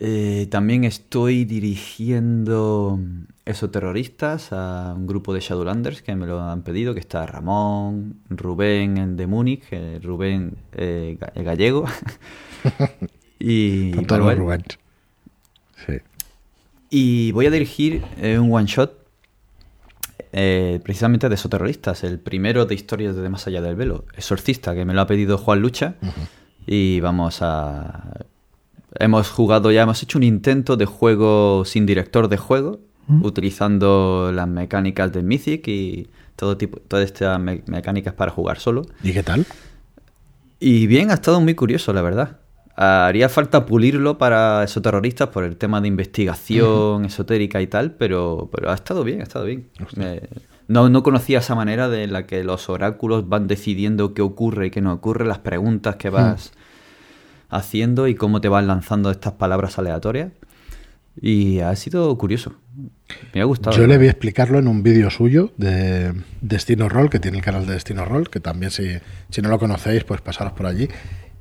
Eh, 0.03 0.47
también 0.49 0.83
estoy 0.83 1.45
dirigiendo 1.45 2.99
esos 3.45 3.71
terroristas 3.71 4.51
a 4.51 4.95
un 4.97 5.05
grupo 5.05 5.31
de 5.31 5.41
Shadowlanders 5.41 6.01
que 6.01 6.15
me 6.15 6.25
lo 6.25 6.41
han 6.41 6.63
pedido, 6.63 6.95
que 6.95 6.99
está 6.99 7.27
Ramón, 7.27 8.19
Rubén 8.27 9.15
de 9.15 9.27
Múnich, 9.27 9.63
Rubén 10.01 10.57
eh, 10.73 11.19
gallego 11.35 11.85
y 13.39 13.91
Manuel. 14.09 14.39
Rubens. 14.39 14.79
Sí. 15.85 15.93
Y 16.89 17.31
voy 17.33 17.45
a 17.45 17.51
dirigir 17.51 18.03
eh, 18.17 18.39
un 18.39 18.51
one 18.51 18.65
shot 18.65 19.05
eh, 20.33 20.79
precisamente 20.83 21.29
de 21.29 21.35
esos 21.35 21.51
terroristas. 21.51 22.03
El 22.03 22.19
primero 22.19 22.65
de 22.65 22.73
historias 22.73 23.15
de 23.15 23.29
Más 23.29 23.45
allá 23.45 23.61
del 23.61 23.75
velo, 23.75 24.05
Exorcista, 24.17 24.73
que 24.73 24.83
me 24.83 24.95
lo 24.95 25.01
ha 25.01 25.07
pedido 25.07 25.37
Juan 25.37 25.61
Lucha. 25.61 25.93
Y 26.65 26.99
vamos 27.01 27.43
a. 27.43 28.25
Hemos 28.99 29.29
jugado 29.29 29.71
ya, 29.71 29.83
hemos 29.83 30.01
hecho 30.03 30.17
un 30.17 30.23
intento 30.23 30.75
de 30.77 30.85
juego 30.85 31.63
sin 31.65 31.85
director 31.85 32.27
de 32.27 32.37
juego, 32.37 32.79
utilizando 33.23 34.31
las 34.33 34.47
mecánicas 34.47 35.11
de 35.11 35.21
Mythic 35.23 35.67
y 35.67 36.07
todo 36.35 36.55
tipo, 36.57 36.79
todas 36.79 37.05
estas 37.05 37.39
me- 37.39 37.61
mecánicas 37.67 38.13
para 38.13 38.31
jugar 38.31 38.59
solo. 38.59 38.83
¿Y 39.03 39.11
qué 39.13 39.21
tal? 39.23 39.45
Y 40.59 40.87
bien, 40.87 41.11
ha 41.11 41.15
estado 41.15 41.41
muy 41.41 41.55
curioso, 41.55 41.91
la 41.93 42.01
verdad. 42.01 42.37
Haría 42.75 43.27
falta 43.29 43.65
pulirlo 43.65 44.17
para 44.17 44.63
esos 44.63 44.81
terroristas 44.81 45.27
por 45.29 45.43
el 45.43 45.57
tema 45.57 45.81
de 45.81 45.87
investigación 45.89 47.05
esotérica 47.05 47.61
y 47.61 47.67
tal, 47.67 47.91
pero, 47.95 48.49
pero 48.51 48.71
ha 48.71 48.75
estado 48.75 49.03
bien, 49.03 49.19
ha 49.19 49.23
estado 49.23 49.45
bien. 49.45 49.67
Me- 49.97 50.21
no, 50.67 50.87
no 50.87 51.03
conocía 51.03 51.39
esa 51.39 51.53
manera 51.55 51.89
de 51.89 52.07
la 52.07 52.25
que 52.25 52.43
los 52.45 52.69
oráculos 52.69 53.27
van 53.27 53.47
decidiendo 53.47 54.13
qué 54.13 54.21
ocurre 54.21 54.67
y 54.67 54.71
qué 54.71 54.79
no 54.81 54.93
ocurre, 54.93 55.25
las 55.25 55.39
preguntas 55.39 55.97
que 55.97 56.09
vas 56.09 56.51
haciendo 57.51 58.07
y 58.07 58.15
cómo 58.15 58.41
te 58.41 58.49
van 58.49 58.65
lanzando 58.65 59.11
estas 59.11 59.33
palabras 59.33 59.77
aleatorias. 59.77 60.31
Y 61.21 61.59
ha 61.59 61.75
sido 61.75 62.17
curioso. 62.17 62.53
Me 63.33 63.41
ha 63.41 63.43
gustado. 63.43 63.75
Yo 63.75 63.85
le 63.85 63.97
vi 63.97 64.07
explicarlo 64.07 64.57
en 64.57 64.67
un 64.67 64.81
vídeo 64.81 65.09
suyo 65.09 65.51
de 65.57 66.13
Destino 66.39 66.87
Roll, 66.87 67.09
que 67.09 67.19
tiene 67.19 67.37
el 67.37 67.43
canal 67.43 67.67
de 67.67 67.73
Destino 67.73 68.05
Roll, 68.05 68.29
que 68.29 68.39
también 68.39 68.71
si, 68.71 68.97
si 69.29 69.41
no 69.41 69.49
lo 69.49 69.59
conocéis, 69.59 70.05
pues 70.05 70.21
pasaros 70.21 70.53
por 70.53 70.65
allí. 70.65 70.87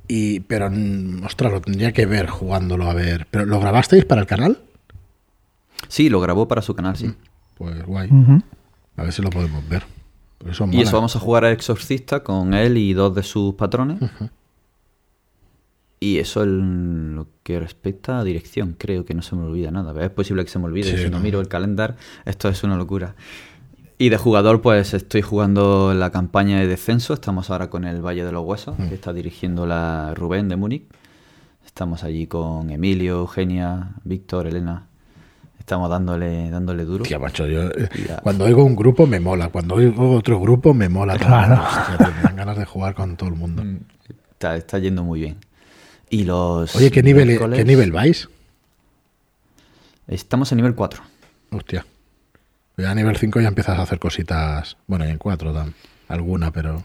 Y, 0.07 0.41
pero, 0.41 0.69
mm, 0.69 1.23
ostras, 1.23 1.53
lo 1.53 1.61
tendría 1.61 1.93
que 1.93 2.05
ver 2.05 2.27
jugándolo 2.27 2.89
a 2.89 2.93
ver. 2.93 3.27
¿Pero 3.31 3.45
lo 3.45 3.61
grabasteis 3.61 4.03
para 4.03 4.21
el 4.21 4.27
canal? 4.27 4.59
Sí, 5.87 6.09
lo 6.09 6.19
grabó 6.19 6.49
para 6.49 6.61
su 6.61 6.75
canal, 6.75 6.97
sí. 6.97 7.13
Pues 7.57 7.81
guay. 7.85 8.09
A 8.97 9.03
ver 9.03 9.13
si 9.13 9.21
lo 9.21 9.29
podemos 9.29 9.67
ver. 9.69 9.83
Eso 10.49 10.67
Y 10.71 10.81
eso 10.81 10.97
vamos 10.97 11.15
a 11.15 11.19
jugar 11.19 11.45
al 11.45 11.53
exorcista 11.53 12.23
con 12.23 12.53
él 12.53 12.77
y 12.77 12.93
dos 12.93 13.15
de 13.15 13.23
sus 13.23 13.55
patrones. 13.55 13.99
Y 16.03 16.17
eso 16.17 16.41
en 16.41 17.15
lo 17.15 17.27
que 17.43 17.59
respecta 17.59 18.17
a 18.19 18.23
dirección, 18.23 18.75
creo 18.77 19.05
que 19.05 19.13
no 19.13 19.21
se 19.21 19.35
me 19.35 19.43
olvida 19.43 19.69
nada. 19.69 19.93
Es 20.03 20.09
posible 20.09 20.43
que 20.43 20.49
se 20.49 20.57
me 20.57 20.65
olvide, 20.65 20.89
Sí, 20.91 20.97
si 20.97 21.03
no, 21.05 21.17
no. 21.17 21.19
miro 21.19 21.39
el 21.39 21.47
calendar, 21.47 21.95
esto 22.25 22.49
es 22.49 22.63
una 22.63 22.75
locura. 22.75 23.13
Y 23.99 24.09
de 24.09 24.17
jugador, 24.17 24.61
pues 24.61 24.95
estoy 24.95 25.21
jugando 25.21 25.93
la 25.93 26.09
campaña 26.09 26.59
de 26.59 26.65
descenso. 26.65 27.13
Estamos 27.13 27.51
ahora 27.51 27.69
con 27.69 27.83
el 27.85 28.01
Valle 28.03 28.25
de 28.25 28.31
los 28.31 28.43
Huesos, 28.43 28.79
Mm. 28.79 28.89
que 28.89 28.95
está 28.95 29.13
dirigiendo 29.13 29.67
la 29.67 30.13
Rubén 30.15 30.49
de 30.49 30.55
Múnich. 30.55 30.85
Estamos 31.63 32.03
allí 32.03 32.25
con 32.25 32.71
Emilio, 32.71 33.19
Eugenia, 33.19 33.91
Víctor, 34.03 34.47
Elena. 34.47 34.87
Estamos 35.59 35.87
dándole, 35.87 36.49
dándole 36.49 36.83
duro. 36.83 37.03
Hostia, 37.03 37.19
macho, 37.19 37.45
yo, 37.45 37.65
eh, 37.65 37.89
cuando 38.23 38.45
oigo 38.45 38.63
un 38.65 38.75
grupo 38.75 39.05
me 39.05 39.19
mola. 39.19 39.49
Cuando 39.49 39.75
oigo 39.75 40.15
otro 40.15 40.39
grupo 40.39 40.73
me 40.73 40.89
mola. 40.89 41.15
Claro. 41.19 41.61
Hostia, 41.61 42.11
me 42.17 42.23
dan 42.23 42.35
ganas 42.35 42.57
de 42.57 42.65
jugar 42.65 42.95
con 42.95 43.15
todo 43.15 43.29
el 43.29 43.35
mundo. 43.35 43.63
Mm, 43.63 43.77
Está, 44.31 44.55
está 44.55 44.79
yendo 44.79 45.03
muy 45.03 45.19
bien. 45.19 45.37
Y 46.11 46.25
los. 46.25 46.75
Oye, 46.75 46.91
¿qué 46.91 47.01
nivel, 47.01 47.29
miércoles- 47.29 47.57
¿qué 47.57 47.65
nivel 47.65 47.91
vais? 47.91 48.29
Estamos 50.07 50.51
en 50.51 50.57
nivel 50.57 50.75
4. 50.75 51.01
Hostia. 51.51 51.85
Ya 52.77 52.91
a 52.91 52.95
nivel 52.95 53.15
5 53.17 53.39
ya 53.41 53.47
empiezas 53.47 53.79
a 53.79 53.81
hacer 53.83 53.97
cositas. 53.99 54.77
Bueno, 54.87 55.05
y 55.05 55.09
en 55.09 55.17
4 55.17 55.53
dan 55.53 55.73
alguna, 56.07 56.51
pero. 56.51 56.83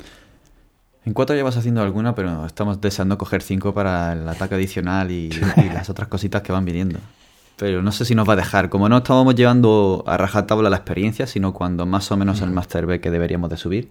En 1.04 1.12
4 1.12 1.36
ya 1.36 1.42
vas 1.44 1.56
haciendo 1.56 1.82
alguna, 1.82 2.14
pero 2.14 2.46
estamos 2.46 2.80
deseando 2.80 3.18
coger 3.18 3.42
5 3.42 3.74
para 3.74 4.12
el 4.12 4.28
ataque 4.28 4.54
adicional 4.56 5.10
y, 5.10 5.28
y 5.56 5.68
las 5.72 5.90
otras 5.90 6.08
cositas 6.08 6.42
que 6.42 6.52
van 6.52 6.64
viniendo. 6.64 6.98
Pero 7.56 7.82
no 7.82 7.90
sé 7.90 8.04
si 8.04 8.14
nos 8.14 8.28
va 8.28 8.34
a 8.34 8.36
dejar. 8.36 8.68
Como 8.68 8.88
no 8.88 8.98
estábamos 8.98 9.34
llevando 9.34 10.04
a 10.06 10.16
rajatabla 10.18 10.68
la 10.68 10.76
experiencia, 10.76 11.26
sino 11.26 11.54
cuando 11.54 11.86
más 11.86 12.10
o 12.12 12.16
menos 12.16 12.42
el 12.42 12.50
Master 12.50 12.84
ve 12.84 13.00
que 13.00 13.10
deberíamos 13.10 13.48
de 13.48 13.56
subir, 13.56 13.88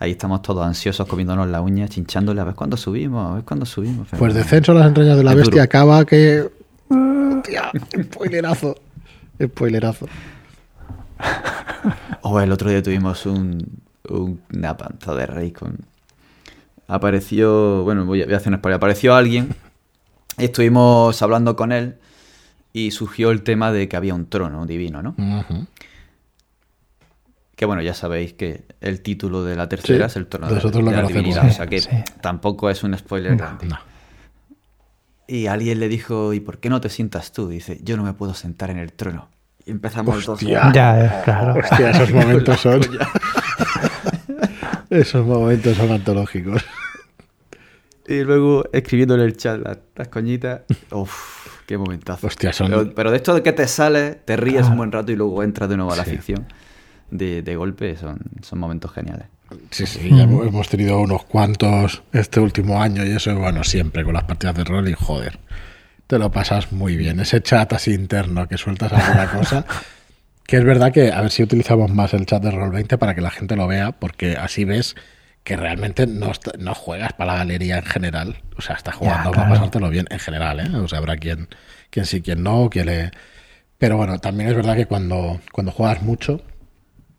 ahí 0.00 0.10
estamos 0.12 0.42
todos 0.42 0.66
ansiosos 0.66 1.06
comiéndonos 1.06 1.46
la 1.48 1.60
uña, 1.60 1.86
chinchándole 1.88 2.40
a 2.40 2.44
ver 2.44 2.54
cuándo 2.56 2.76
subimos, 2.76 3.30
a 3.30 3.34
ver 3.36 3.44
cuándo 3.44 3.66
subimos. 3.66 4.08
Pero 4.10 4.18
Pues 4.18 4.34
descenso 4.34 4.72
a 4.72 4.74
las 4.76 4.86
entrañas 4.88 5.16
de 5.16 5.22
la 5.24 5.30
Es 5.30 5.36
bestia 5.36 5.52
duro. 5.52 5.62
acaba 5.62 6.04
que. 6.04 6.50
Hostia, 6.90 7.70
spoilerazo. 8.02 8.74
Spoilerazo. 9.42 10.06
O 12.22 12.40
el 12.40 12.50
otro 12.50 12.70
día 12.70 12.82
tuvimos 12.82 13.26
un, 13.26 13.62
un- 14.08 14.40
una 14.54 14.76
panza 14.76 15.14
de 15.14 15.26
rey 15.26 15.50
con... 15.52 15.76
Apareció, 16.88 17.82
bueno, 17.84 18.04
voy 18.06 18.22
a, 18.22 18.24
voy 18.24 18.34
a 18.34 18.38
hacer 18.38 18.52
un 18.52 18.58
spoiler. 18.58 18.76
Apareció 18.76 19.14
alguien, 19.14 19.54
estuvimos 20.38 21.20
hablando 21.22 21.56
con 21.56 21.72
él 21.72 21.96
y 22.74 22.90
surgió 22.90 23.30
el 23.30 23.42
tema 23.42 23.72
de 23.72 23.88
que 23.88 23.96
había 23.96 24.12
un 24.14 24.26
trono 24.28 24.66
divino, 24.66 25.00
¿no? 25.00 25.14
Que 27.56 27.64
bueno, 27.66 27.80
ya 27.82 27.94
sabéis 27.94 28.32
que 28.34 28.64
el 28.80 29.00
título 29.00 29.44
de 29.44 29.54
la 29.54 29.68
tercera 29.68 30.08
Sí, 30.08 30.12
es 30.12 30.16
el 30.16 30.26
trono 30.26 30.48
de, 30.48 30.56
nosotros 30.56 30.82
lo 30.84 30.90
de 30.90 30.96
la 30.96 31.02
conocemos. 31.04 31.24
divinidad, 31.24 31.48
o 31.50 31.54
sea 31.54 31.66
que 31.68 31.80
Sí. 31.80 31.88
tampoco 32.20 32.68
es 32.68 32.82
un 32.82 32.98
spoiler 32.98 33.36
grande. 33.36 33.66
No. 33.66 33.78
Y 35.28 35.46
alguien 35.46 35.78
le 35.80 35.88
dijo, 35.88 36.34
¿y 36.34 36.40
por 36.40 36.58
qué 36.58 36.68
no 36.68 36.80
te 36.80 36.88
sientas 36.88 37.32
tú? 37.32 37.48
Dice, 37.48 37.78
yo 37.82 37.96
no 37.96 38.02
me 38.02 38.12
puedo 38.12 38.34
sentar 38.34 38.70
en 38.70 38.78
el 38.78 38.92
trono. 38.92 39.28
Y 39.64 39.70
empezamos 39.70 40.16
los 40.16 40.26
dos. 40.26 40.42
Hostia. 40.42 40.70
Ya, 40.74 41.04
eh, 41.06 41.10
claro. 41.24 41.60
Hostia, 41.60 41.90
esos 41.90 42.10
momentos 42.12 42.60
son. 42.60 42.80
Esos 44.90 45.24
momentos 45.26 45.76
son 45.76 45.90
antológicos. 45.90 46.62
Y 48.06 48.20
luego 48.22 48.64
escribiendo 48.72 49.14
en 49.14 49.22
el 49.22 49.36
chat 49.36 49.58
las, 49.60 49.78
las 49.96 50.08
coñitas. 50.08 50.60
Uf, 50.92 51.46
qué 51.66 51.78
momentazo. 51.78 52.26
Hostia, 52.26 52.52
son- 52.52 52.70
Pero, 52.70 52.94
pero 52.94 53.10
de 53.10 53.16
esto 53.18 53.34
de 53.34 53.42
que 53.42 53.52
te 53.52 53.66
sales, 53.68 54.16
te 54.24 54.36
ríes 54.36 54.58
Claro. 54.60 54.70
un 54.72 54.76
buen 54.78 54.92
rato 54.92 55.12
y 55.12 55.16
luego 55.16 55.42
entras 55.42 55.68
de 55.68 55.76
nuevo 55.76 55.92
a 55.92 55.96
la 55.96 56.04
Sí. 56.04 56.10
ficción. 56.12 56.46
De, 57.10 57.42
de 57.42 57.54
golpe 57.56 57.96
son, 57.96 58.18
son 58.42 58.58
momentos 58.58 58.90
geniales. 58.92 59.26
Sí, 59.70 59.86
sí, 59.86 60.10
ya 60.10 60.22
hemos 60.24 60.46
hemos 60.46 60.68
tenido 60.68 60.98
unos 61.00 61.24
cuantos 61.26 62.02
este 62.12 62.40
último 62.40 62.82
año 62.82 63.04
y 63.04 63.10
eso, 63.12 63.34
bueno, 63.38 63.62
siempre 63.62 64.02
con 64.02 64.14
las 64.14 64.24
partidas 64.24 64.56
de 64.56 64.64
rol 64.64 64.88
y 64.88 64.94
joder, 64.94 65.38
te 66.06 66.18
lo 66.18 66.30
pasas 66.32 66.72
muy 66.72 66.96
bien. 66.96 67.20
Ese 67.20 67.40
chat 67.42 67.72
así 67.72 67.92
interno 67.92 68.48
que 68.48 68.56
sueltas 68.58 68.92
alguna 68.92 69.30
cosa, 69.38 69.64
que 70.46 70.56
es 70.56 70.64
verdad 70.64 70.92
que 70.92 71.12
a 71.12 71.20
ver 71.20 71.30
si 71.30 71.42
utilizamos 71.42 71.90
más 71.92 72.14
el 72.14 72.26
chat 72.26 72.42
de 72.42 72.50
rol 72.50 72.70
20 72.72 72.98
para 72.98 73.14
que 73.14 73.20
la 73.20 73.30
gente 73.30 73.54
lo 73.54 73.68
vea, 73.68 73.92
porque 73.92 74.36
así 74.36 74.64
ves 74.64 74.96
que 75.44 75.56
realmente 75.56 76.06
no, 76.06 76.32
no 76.58 76.74
juegas 76.74 77.12
para 77.12 77.32
la 77.32 77.38
galería 77.40 77.76
en 77.78 77.84
general, 77.84 78.36
o 78.56 78.62
sea, 78.62 78.76
estás 78.76 78.94
jugando 78.94 79.30
para 79.30 79.44
claro. 79.44 79.54
pasártelo 79.54 79.90
bien 79.90 80.06
en 80.10 80.18
general, 80.18 80.60
¿eh? 80.60 80.76
O 80.76 80.88
sea, 80.88 80.98
habrá 80.98 81.18
quien, 81.18 81.48
quien 81.90 82.06
sí, 82.06 82.22
quien 82.22 82.42
no, 82.42 82.70
que 82.70 82.84
le... 82.84 83.10
Pero 83.76 83.98
bueno, 83.98 84.18
también 84.18 84.48
es 84.48 84.56
verdad 84.56 84.74
que 84.74 84.86
cuando, 84.86 85.40
cuando 85.52 85.70
juegas 85.70 86.02
mucho, 86.02 86.40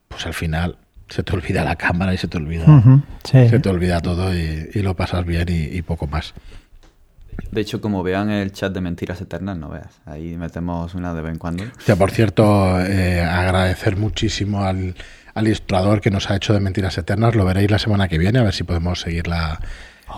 pues 0.07 0.25
al 0.25 0.33
final 0.33 0.77
se 1.07 1.21
te 1.21 1.33
olvida 1.33 1.63
la 1.63 1.75
cámara 1.75 2.15
y 2.15 2.17
se 2.17 2.27
te 2.27 2.37
olvida, 2.37 2.65
sí. 3.23 3.47
se 3.47 3.59
te 3.59 3.69
olvida 3.69 4.01
todo 4.01 4.33
y, 4.33 4.69
y 4.73 4.81
lo 4.81 4.95
pasas 4.95 5.23
bien 5.23 5.47
y, 5.47 5.77
y 5.77 5.81
poco 5.83 6.07
más. 6.07 6.33
De 7.51 7.61
hecho, 7.61 7.81
como 7.81 8.01
vean 8.01 8.31
el 8.31 8.51
chat 8.51 8.73
de 8.73 8.81
Mentiras 8.81 9.21
Eternas, 9.21 9.57
no 9.57 9.69
veas. 9.69 10.01
Ahí 10.05 10.35
metemos 10.37 10.95
una 10.95 11.13
de 11.13 11.21
vez 11.21 11.33
en 11.33 11.37
cuando. 11.37 11.63
Sea, 11.79 11.95
por 11.95 12.11
cierto, 12.11 12.79
eh, 12.81 13.21
agradecer 13.21 13.97
muchísimo 13.97 14.63
al, 14.63 14.95
al 15.35 15.45
ilustrador 15.45 16.01
que 16.01 16.09
nos 16.09 16.31
ha 16.31 16.35
hecho 16.35 16.53
de 16.53 16.59
Mentiras 16.59 16.97
Eternas. 16.97 17.35
Lo 17.35 17.45
veréis 17.45 17.69
la 17.69 17.77
semana 17.77 18.07
que 18.07 18.17
viene, 18.17 18.39
a 18.39 18.43
ver 18.43 18.53
si 18.53 18.63
podemos 18.63 18.99
seguir 19.01 19.27
la, 19.27 19.59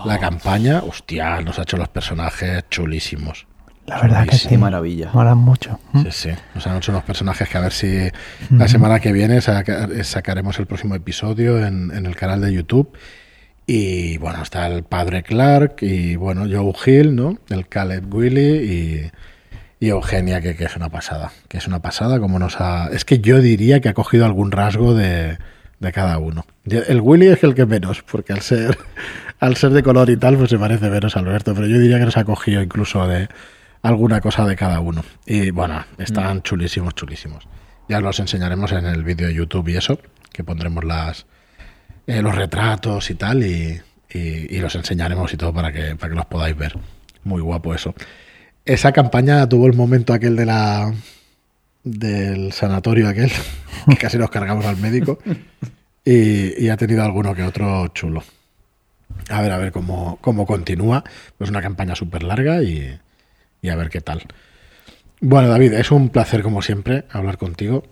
la 0.06 0.18
campaña. 0.18 0.80
Hostia, 0.82 1.40
nos 1.42 1.58
ha 1.58 1.62
hecho 1.62 1.76
los 1.76 1.88
personajes 1.88 2.64
chulísimos. 2.70 3.46
La 3.86 4.00
verdad 4.02 4.26
que 4.26 4.36
sí. 4.36 4.56
Maravilla. 4.56 5.10
Molan 5.14 5.38
mucho. 5.38 5.80
¿Mm? 5.92 6.02
Sí, 6.04 6.10
sí. 6.12 6.30
Nos 6.54 6.66
han 6.66 6.76
hecho 6.76 6.92
unos 6.92 7.04
personajes 7.04 7.48
que 7.48 7.56
a 7.58 7.60
ver 7.62 7.72
si 7.72 8.10
la 8.50 8.68
semana 8.68 9.00
que 9.00 9.12
viene 9.12 9.40
saca- 9.40 9.88
sacaremos 10.04 10.58
el 10.58 10.66
próximo 10.66 10.94
episodio 10.94 11.64
en, 11.66 11.90
en 11.94 12.04
el 12.06 12.14
canal 12.14 12.40
de 12.42 12.52
YouTube. 12.52 12.92
Y 13.66 14.18
bueno, 14.18 14.42
está 14.42 14.66
el 14.66 14.82
padre 14.82 15.22
Clark 15.22 15.76
y 15.82 16.16
bueno, 16.16 16.46
Joe 16.50 16.72
Hill, 16.86 17.16
¿no? 17.16 17.38
El 17.50 17.66
Caleb 17.68 18.14
Willy 18.14 18.40
y, 18.40 19.10
y 19.80 19.88
Eugenia, 19.88 20.40
que, 20.40 20.56
que 20.56 20.64
es 20.64 20.76
una 20.76 20.88
pasada. 20.88 21.30
Que 21.48 21.58
es 21.58 21.66
una 21.66 21.80
pasada 21.80 22.18
como 22.20 22.38
nos 22.38 22.60
ha... 22.60 22.88
Es 22.92 23.04
que 23.04 23.20
yo 23.20 23.40
diría 23.40 23.80
que 23.80 23.88
ha 23.88 23.94
cogido 23.94 24.24
algún 24.26 24.50
rasgo 24.50 24.94
de, 24.94 25.38
de 25.78 25.92
cada 25.92 26.18
uno. 26.18 26.44
El 26.64 27.00
Willy 27.00 27.28
es 27.28 27.44
el 27.44 27.54
que 27.54 27.64
menos, 27.66 28.02
porque 28.02 28.32
al 28.32 28.40
ser, 28.42 28.76
al 29.40 29.56
ser 29.56 29.70
de 29.70 29.82
color 29.82 30.10
y 30.10 30.16
tal, 30.16 30.36
pues 30.36 30.50
se 30.50 30.58
parece 30.58 30.90
menos 30.90 31.16
a 31.16 31.20
Alberto, 31.20 31.54
pero 31.54 31.66
yo 31.66 31.78
diría 31.78 31.98
que 31.98 32.04
nos 32.06 32.16
ha 32.16 32.24
cogido 32.24 32.60
incluso 32.62 33.06
de 33.06 33.28
alguna 33.82 34.20
cosa 34.20 34.44
de 34.46 34.56
cada 34.56 34.80
uno. 34.80 35.04
Y 35.26 35.50
bueno, 35.50 35.84
están 35.98 36.42
chulísimos, 36.42 36.94
chulísimos. 36.94 37.46
Ya 37.88 38.00
los 38.00 38.18
enseñaremos 38.20 38.72
en 38.72 38.84
el 38.86 39.04
vídeo 39.04 39.28
de 39.28 39.34
YouTube 39.34 39.68
y 39.68 39.76
eso, 39.76 39.98
que 40.32 40.42
pondremos 40.44 40.84
las 40.84 41.26
eh, 42.06 42.20
los 42.22 42.34
retratos 42.34 43.10
y 43.10 43.14
tal, 43.14 43.44
y, 43.44 43.80
y- 44.10 44.56
y 44.56 44.58
los 44.60 44.74
enseñaremos 44.74 45.32
y 45.32 45.36
todo 45.36 45.52
para 45.52 45.70
que, 45.72 45.94
para 45.94 46.10
que 46.10 46.16
los 46.16 46.26
podáis 46.26 46.56
ver. 46.56 46.76
Muy 47.24 47.40
guapo 47.42 47.74
eso. 47.74 47.94
Esa 48.68 48.92
campaña 48.92 49.48
tuvo 49.48 49.66
el 49.66 49.72
momento 49.72 50.12
aquel 50.12 50.36
de 50.36 50.44
la 50.44 50.92
del 51.84 52.52
sanatorio 52.52 53.08
aquel, 53.08 53.32
que 53.88 53.96
casi 53.96 54.18
nos 54.18 54.28
cargamos 54.28 54.66
al 54.66 54.76
médico, 54.76 55.18
y, 56.04 56.62
y 56.62 56.68
ha 56.68 56.76
tenido 56.76 57.02
alguno 57.02 57.34
que 57.34 57.44
otro 57.44 57.88
chulo. 57.88 58.22
A 59.30 59.40
ver, 59.40 59.52
a 59.52 59.56
ver 59.56 59.72
cómo, 59.72 60.18
cómo 60.20 60.44
continúa. 60.44 61.02
Es 61.40 61.48
una 61.48 61.62
campaña 61.62 61.94
súper 61.94 62.22
larga 62.22 62.62
y, 62.62 62.94
y 63.62 63.68
a 63.70 63.74
ver 63.74 63.88
qué 63.88 64.02
tal. 64.02 64.24
Bueno, 65.22 65.48
David, 65.48 65.72
es 65.72 65.90
un 65.90 66.10
placer 66.10 66.42
como 66.42 66.60
siempre 66.60 67.04
hablar 67.10 67.38
contigo. 67.38 67.84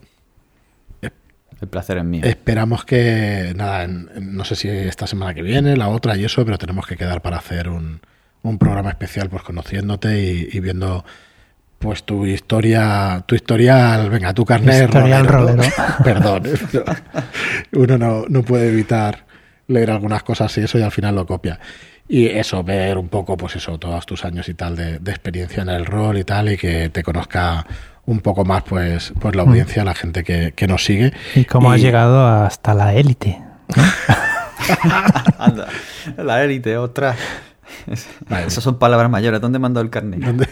El 1.01 1.69
placer 1.69 1.97
es 1.97 2.05
mío. 2.05 2.23
Esperamos 2.23 2.85
que, 2.85 3.55
nada, 3.57 3.87
no 3.87 4.45
sé 4.45 4.57
si 4.57 4.69
esta 4.69 5.07
semana 5.07 5.33
que 5.33 5.41
viene, 5.41 5.75
la 5.75 5.89
otra 5.89 6.19
y 6.19 6.25
eso, 6.27 6.45
pero 6.45 6.59
tenemos 6.59 6.87
que 6.87 6.99
quedar 6.99 7.23
para 7.23 7.39
hacer 7.39 7.71
un, 7.71 8.03
un 8.51 8.59
programa 8.59 8.91
especial, 8.91 9.29
pues 9.29 9.43
conociéndote 9.43 10.21
y, 10.21 10.49
y 10.53 10.61
viendo 10.61 11.05
pues 11.79 12.05
tu 12.05 12.27
historia, 12.27 13.23
tu 13.27 13.35
historial, 13.35 14.09
venga, 14.09 14.33
tu 14.33 14.45
carnet 14.45 14.85
Historial 14.85 15.27
rolero, 15.27 15.63
¿no? 15.63 15.65
Perdón, 16.05 16.43
uno 17.73 17.99
no, 17.99 18.25
no 18.29 18.43
puede 18.43 18.69
evitar 18.69 19.27
leer 19.69 19.91
algunas 19.91 20.23
cosas 20.23 20.57
y 20.59 20.63
eso 20.63 20.79
y 20.79 20.83
al 20.83 20.93
final 20.93 21.15
lo 21.15 21.27
copia. 21.27 21.59
Y 22.09 22.27
eso, 22.27 22.63
ver 22.63 22.99
un 22.99 23.09
poco, 23.09 23.37
pues 23.37 23.57
eso, 23.57 23.79
todos 23.79 24.07
tus 24.07 24.25
años 24.25 24.49
y 24.49 24.55
tal 24.55 24.77
de, 24.77 25.01
de 25.01 25.11
experiencia 25.11 25.63
en 25.63 25.69
el 25.69 25.85
rol 25.85 26.17
y 26.19 26.25
tal, 26.25 26.53
y 26.53 26.57
que 26.57 26.89
te 26.89 27.03
conozca 27.03 27.67
un 28.07 28.21
poco 28.21 28.45
más, 28.45 28.63
pues, 28.63 29.13
pues 29.21 29.35
la 29.35 29.43
audiencia, 29.43 29.85
la 29.85 29.95
gente 29.95 30.23
que, 30.23 30.53
que 30.55 30.69
nos 30.69 30.85
sigue. 30.85 31.13
Y 31.35 31.45
cómo 31.45 31.73
has 31.73 31.81
llegado 31.81 32.25
hasta 32.25 32.75
la 32.75 32.95
élite. 32.95 33.43
Anda, 35.39 35.67
la 36.17 36.45
élite, 36.45 36.79
otra. 36.79 37.17
Vale. 38.29 38.47
Esas 38.47 38.63
son 38.65 38.79
palabras 38.79 39.11
mayores. 39.11 39.41
¿Dónde 39.41 39.59
mandó 39.59 39.81
el 39.81 39.91
carnet? 39.91 40.21
¿Dónde? 40.21 40.49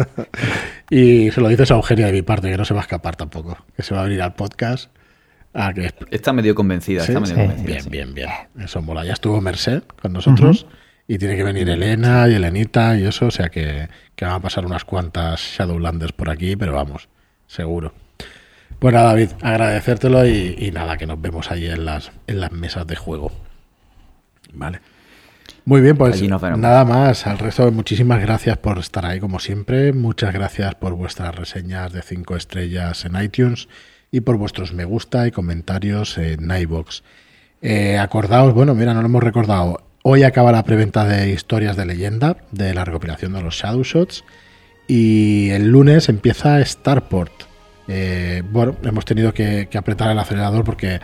y 0.90 1.30
se 1.30 1.40
lo 1.40 1.48
dices 1.48 1.70
a 1.70 1.74
Eugenia 1.74 2.06
de 2.06 2.12
mi 2.12 2.22
parte, 2.22 2.50
que 2.50 2.56
no 2.56 2.64
se 2.64 2.74
va 2.74 2.80
a 2.80 2.82
escapar 2.82 3.16
tampoco, 3.16 3.56
que 3.76 3.82
se 3.82 3.94
va 3.94 4.00
a 4.00 4.02
abrir 4.04 4.22
al 4.22 4.34
podcast. 4.34 4.90
Ah, 5.52 5.72
que 5.74 5.90
Está 6.10 6.32
medio 6.32 6.54
convencida, 6.54 7.02
¿Sí? 7.04 7.12
está 7.12 7.20
medio 7.20 7.34
Sí. 7.34 7.40
convencida. 7.40 7.66
Bien, 7.66 7.82
sí. 7.82 7.90
bien, 7.90 8.14
bien. 8.14 8.28
Eso 8.58 8.82
mola. 8.82 9.04
Ya 9.04 9.12
estuvo 9.14 9.40
Merced 9.40 9.82
con 10.00 10.12
nosotros 10.12 10.66
y 11.08 11.18
tiene 11.18 11.36
que 11.36 11.42
venir 11.42 11.68
Elena 11.68 12.28
y 12.28 12.34
Elenita 12.34 12.96
y 12.96 13.04
eso, 13.04 13.26
o 13.26 13.30
sea 13.32 13.48
que, 13.48 13.88
que 14.14 14.24
van 14.24 14.34
a 14.34 14.40
pasar 14.40 14.64
unas 14.64 14.84
cuantas 14.84 15.40
Shadowlanders 15.40 16.12
por 16.12 16.30
aquí, 16.30 16.54
pero 16.54 16.72
vamos, 16.74 17.08
seguro. 17.48 17.92
Pues 18.78 18.94
nada, 18.94 19.08
David, 19.08 19.30
agradecértelo 19.42 20.24
y, 20.26 20.54
y 20.58 20.70
nada, 20.70 20.96
que 20.96 21.06
nos 21.06 21.20
vemos 21.20 21.50
ahí 21.50 21.66
en 21.66 21.84
las, 21.84 22.12
en 22.28 22.40
las 22.40 22.52
mesas 22.52 22.86
de 22.86 22.94
juego. 22.96 23.32
Vale. 24.52 24.80
Muy 25.64 25.80
bien, 25.80 25.96
pues 25.96 26.22
nada 26.22 26.84
más. 26.84 27.26
Al 27.26 27.38
resto, 27.38 27.70
muchísimas 27.70 28.20
gracias 28.20 28.56
por 28.58 28.78
estar 28.78 29.04
ahí 29.04 29.20
como 29.20 29.38
siempre. 29.38 29.92
Muchas 29.92 30.32
gracias 30.32 30.74
por 30.74 30.94
vuestras 30.94 31.34
reseñas 31.34 31.92
de 31.92 32.02
5 32.02 32.36
estrellas 32.36 33.04
en 33.04 33.20
iTunes 33.22 33.68
y 34.10 34.20
por 34.20 34.36
vuestros 34.36 34.72
me 34.72 34.84
gusta 34.84 35.26
y 35.26 35.30
comentarios 35.30 36.18
en 36.18 36.50
iVoox. 36.50 37.02
Eh, 37.62 37.98
acordaos, 37.98 38.54
bueno, 38.54 38.74
mira, 38.74 38.94
no 38.94 39.00
lo 39.00 39.06
hemos 39.06 39.22
recordado. 39.22 39.82
Hoy 40.02 40.22
acaba 40.22 40.50
la 40.50 40.64
preventa 40.64 41.04
de 41.04 41.30
historias 41.30 41.76
de 41.76 41.84
leyenda 41.84 42.38
de 42.52 42.72
la 42.72 42.84
recopilación 42.84 43.34
de 43.34 43.42
los 43.42 43.54
Shadow 43.56 43.82
Shots 43.82 44.24
y 44.88 45.50
el 45.50 45.68
lunes 45.70 46.08
empieza 46.08 46.64
Starport. 46.64 47.32
Eh, 47.86 48.42
bueno, 48.50 48.76
hemos 48.82 49.04
tenido 49.04 49.34
que, 49.34 49.68
que 49.70 49.76
apretar 49.76 50.10
el 50.10 50.18
acelerador 50.18 50.64
porque 50.64 51.00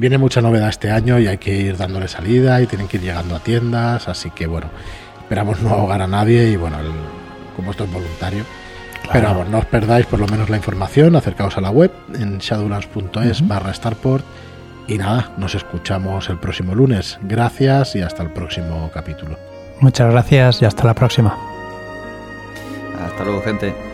viene 0.00 0.18
mucha 0.18 0.40
novedad 0.40 0.68
este 0.70 0.90
año 0.90 1.18
y 1.18 1.26
hay 1.26 1.38
que 1.38 1.54
ir 1.54 1.76
dándole 1.76 2.08
salida 2.08 2.60
y 2.60 2.66
tienen 2.66 2.88
que 2.88 2.96
ir 2.96 3.02
llegando 3.04 3.36
a 3.36 3.40
tiendas, 3.40 4.08
así 4.08 4.30
que 4.30 4.46
bueno, 4.46 4.68
esperamos 5.20 5.60
no 5.60 5.70
ahogar 5.70 6.02
a 6.02 6.06
nadie 6.06 6.48
y 6.48 6.56
bueno, 6.56 6.78
el- 6.80 6.90
como 7.54 7.70
esto 7.70 7.84
es 7.84 7.92
voluntario. 7.92 8.44
Pero 9.12 9.28
vamos, 9.28 9.48
no 9.48 9.58
os 9.58 9.66
perdáis 9.66 10.06
por 10.06 10.18
lo 10.20 10.26
menos 10.26 10.48
la 10.50 10.56
información, 10.56 11.16
acercaos 11.16 11.56
a 11.56 11.60
la 11.60 11.70
web 11.70 11.90
en 12.14 12.38
shadowlands.es 12.38 13.46
barra 13.46 13.72
Starport 13.74 14.24
y 14.88 14.98
nada, 14.98 15.32
nos 15.36 15.54
escuchamos 15.54 16.28
el 16.28 16.38
próximo 16.38 16.74
lunes. 16.74 17.18
Gracias 17.22 17.96
y 17.96 18.02
hasta 18.02 18.22
el 18.22 18.30
próximo 18.30 18.90
capítulo. 18.92 19.36
Muchas 19.80 20.10
gracias 20.10 20.62
y 20.62 20.64
hasta 20.64 20.84
la 20.84 20.94
próxima. 20.94 21.36
Hasta 23.04 23.24
luego, 23.24 23.42
gente. 23.42 23.89